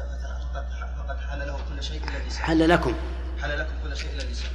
[0.55, 0.67] فقد
[0.99, 2.43] فقد حل له كل شيء إلا النساء.
[2.43, 2.95] حل لكم
[3.43, 4.51] حل لكم كل شيء إلا النساء.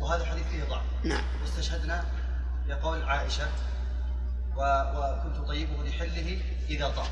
[0.00, 0.82] وهذا الحديث فيه ضعف.
[1.04, 1.24] نعم.
[1.42, 2.04] واستشهدنا
[2.68, 3.48] بقول عائشة.
[4.56, 7.10] وكنت طيبه لحله إذا طاف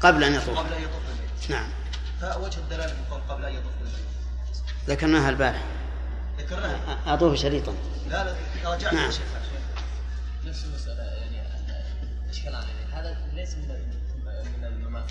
[0.00, 0.58] قبل أن يطوف.
[0.58, 1.50] قبل أن يطوف بالبيت.
[1.50, 1.70] نعم.
[2.20, 4.04] فوجه الدلالة في قول قبل أن يطوف بالبيت.
[4.86, 5.64] ذكرناها البارحة.
[6.38, 7.74] ذكرناها؟ أطوف شريطا.
[8.08, 8.34] لا لا
[8.64, 9.10] راجعت نعم.
[10.46, 11.42] نفس المسألة يعني
[12.30, 13.00] اشكال عليه.
[13.00, 13.70] هذا ليس من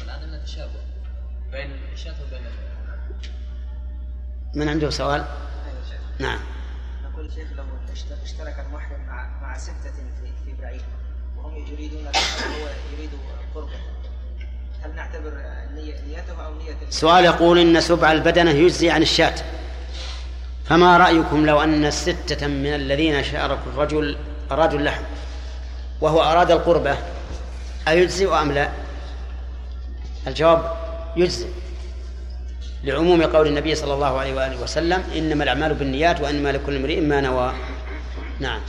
[0.10, 0.80] هذا من التشابه
[1.52, 2.42] بين الشاة وبين
[4.56, 5.26] من عنده سؤال؟
[6.20, 6.40] نعم.
[7.04, 7.64] نقول شيخ لو
[8.24, 10.82] اشترك المحرم مع مع ستة في في بعيد
[11.48, 12.68] وهم يريدون هو
[12.98, 13.10] يريد
[13.56, 13.70] قربه.
[14.84, 15.34] هل نعتبر
[15.74, 19.36] نيته أو نية سؤال يقول إن سبع البدنة يجزي عن الشاة.
[20.66, 24.18] فما رأيكم لو أن ستة من الذين شاركوا الرجل
[24.52, 25.04] ارادوا اللحم
[26.02, 26.98] وهو أراد القربة
[27.88, 28.70] ايجزئ أم لا؟
[30.28, 30.74] الجواب
[31.16, 31.48] يجزي.
[32.84, 37.22] لعموم قول النبي صلى الله عليه وآله وسلم إنما الأعمال بالنيات وإنما لكل امرئ ما
[37.22, 37.54] نوى.
[38.40, 38.62] نعم.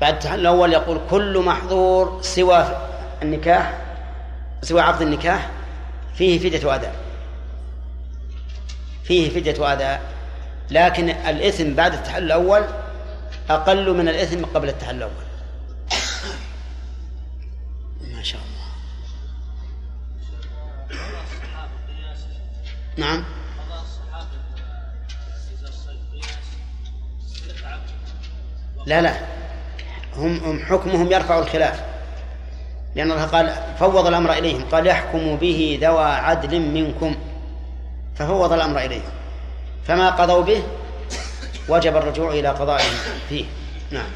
[0.00, 2.78] بعد الأول يقول كل محظور سوى
[3.22, 3.78] النكاح
[4.62, 5.50] سوى عقد النكاح
[6.14, 6.94] فيه فدية أداء
[9.04, 10.02] فيه فدية أداء
[10.70, 12.64] لكن الإثم بعد التحلل الأول
[13.50, 15.12] أقل من الإثم قبل التحلل الأول.
[18.00, 18.66] ما شاء الله.
[22.96, 23.24] نعم.
[28.86, 29.35] لا لا.
[30.18, 31.84] هم هم حكمهم يرفع الخلاف.
[32.94, 37.16] لأن الله قال فوض الأمر إليهم قال يحكم به ذوى عدل منكم.
[38.14, 39.10] ففوض الأمر إليهم.
[39.84, 40.62] فما قضوا به
[41.68, 42.94] وجب الرجوع إلى قضائهم
[43.28, 43.44] فيه.
[43.90, 44.06] نعم.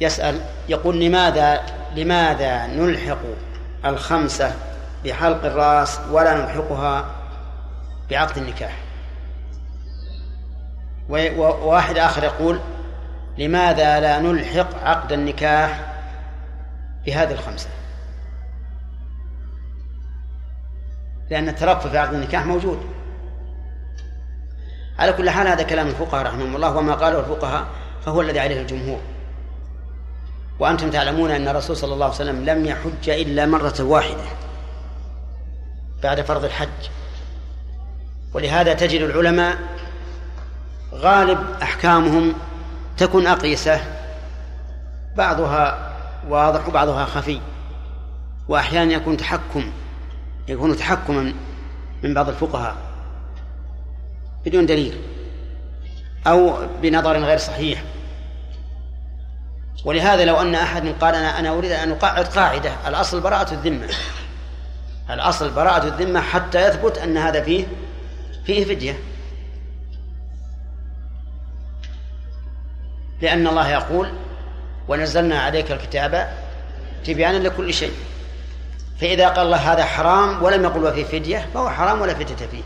[0.00, 1.60] يسأل يقول لماذا
[1.96, 3.18] لماذا نلحق
[3.84, 4.54] الخمسة
[5.06, 7.04] بحلق الرأس ولا نلحقها
[8.10, 8.78] بعقد النكاح.
[11.08, 12.60] وواحد آخر يقول
[13.38, 15.94] لماذا لا نلحق عقد النكاح
[17.06, 17.68] بهذه الخمسة؟
[21.30, 22.80] لأن الترفع في عقد النكاح موجود.
[24.98, 27.66] على كل حال هذا كلام الفقهاء رحمهم الله وما قاله الفقهاء
[28.04, 29.00] فهو الذي عليه الجمهور.
[30.58, 34.45] وأنتم تعلمون أن الرسول صلى الله عليه وسلم لم يحج إلا مرة واحدة.
[36.02, 36.68] بعد فرض الحج.
[38.34, 39.56] ولهذا تجد العلماء
[40.94, 42.34] غالب أحكامهم
[42.96, 43.80] تكون أقيسة
[45.16, 45.92] بعضها
[46.28, 47.40] واضح وبعضها خفي
[48.48, 49.72] وأحيانا يكون تحكم
[50.48, 51.32] يكون تحكما
[52.02, 52.76] من بعض الفقهاء
[54.46, 55.00] بدون دليل
[56.26, 57.82] أو بنظر غير صحيح.
[59.84, 63.88] ولهذا لو أن أحد قال أنا أنا أريد أن أقعد قاعدة الأصل براءة الذمة.
[65.10, 67.66] الأصل براءة الذمة حتى يثبت أن هذا فيه
[68.44, 68.98] فيه فدية.
[73.22, 74.12] لأن الله يقول
[74.88, 76.32] ونزلنا عليك الكتاب
[77.04, 77.92] تبيانا لكل شيء.
[79.00, 82.62] فإذا قال الله هذا حرام ولم يقل وفيه فدية فهو حرام ولا فدية فيه.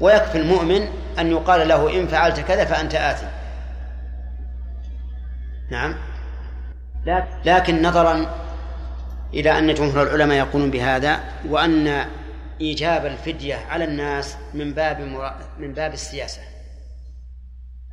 [0.00, 0.88] ويكفي المؤمن
[1.18, 3.26] أن يقال له إن فعلت كذا فأنت آثم.
[5.70, 5.94] نعم.
[7.44, 8.26] لكن نظرا
[9.34, 11.86] إلى أن جمهور العلماء يقولون بهذا وأن
[12.60, 15.00] إيجاب الفدية على الناس من باب
[15.58, 16.42] من باب السياسة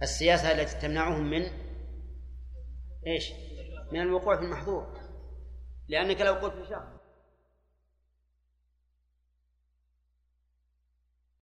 [0.01, 1.43] السياسة التي تمنعهم من
[3.07, 3.31] إيش؟
[3.91, 4.87] من الوقوع في المحظور
[5.87, 7.00] لأنك لو قلت لشخص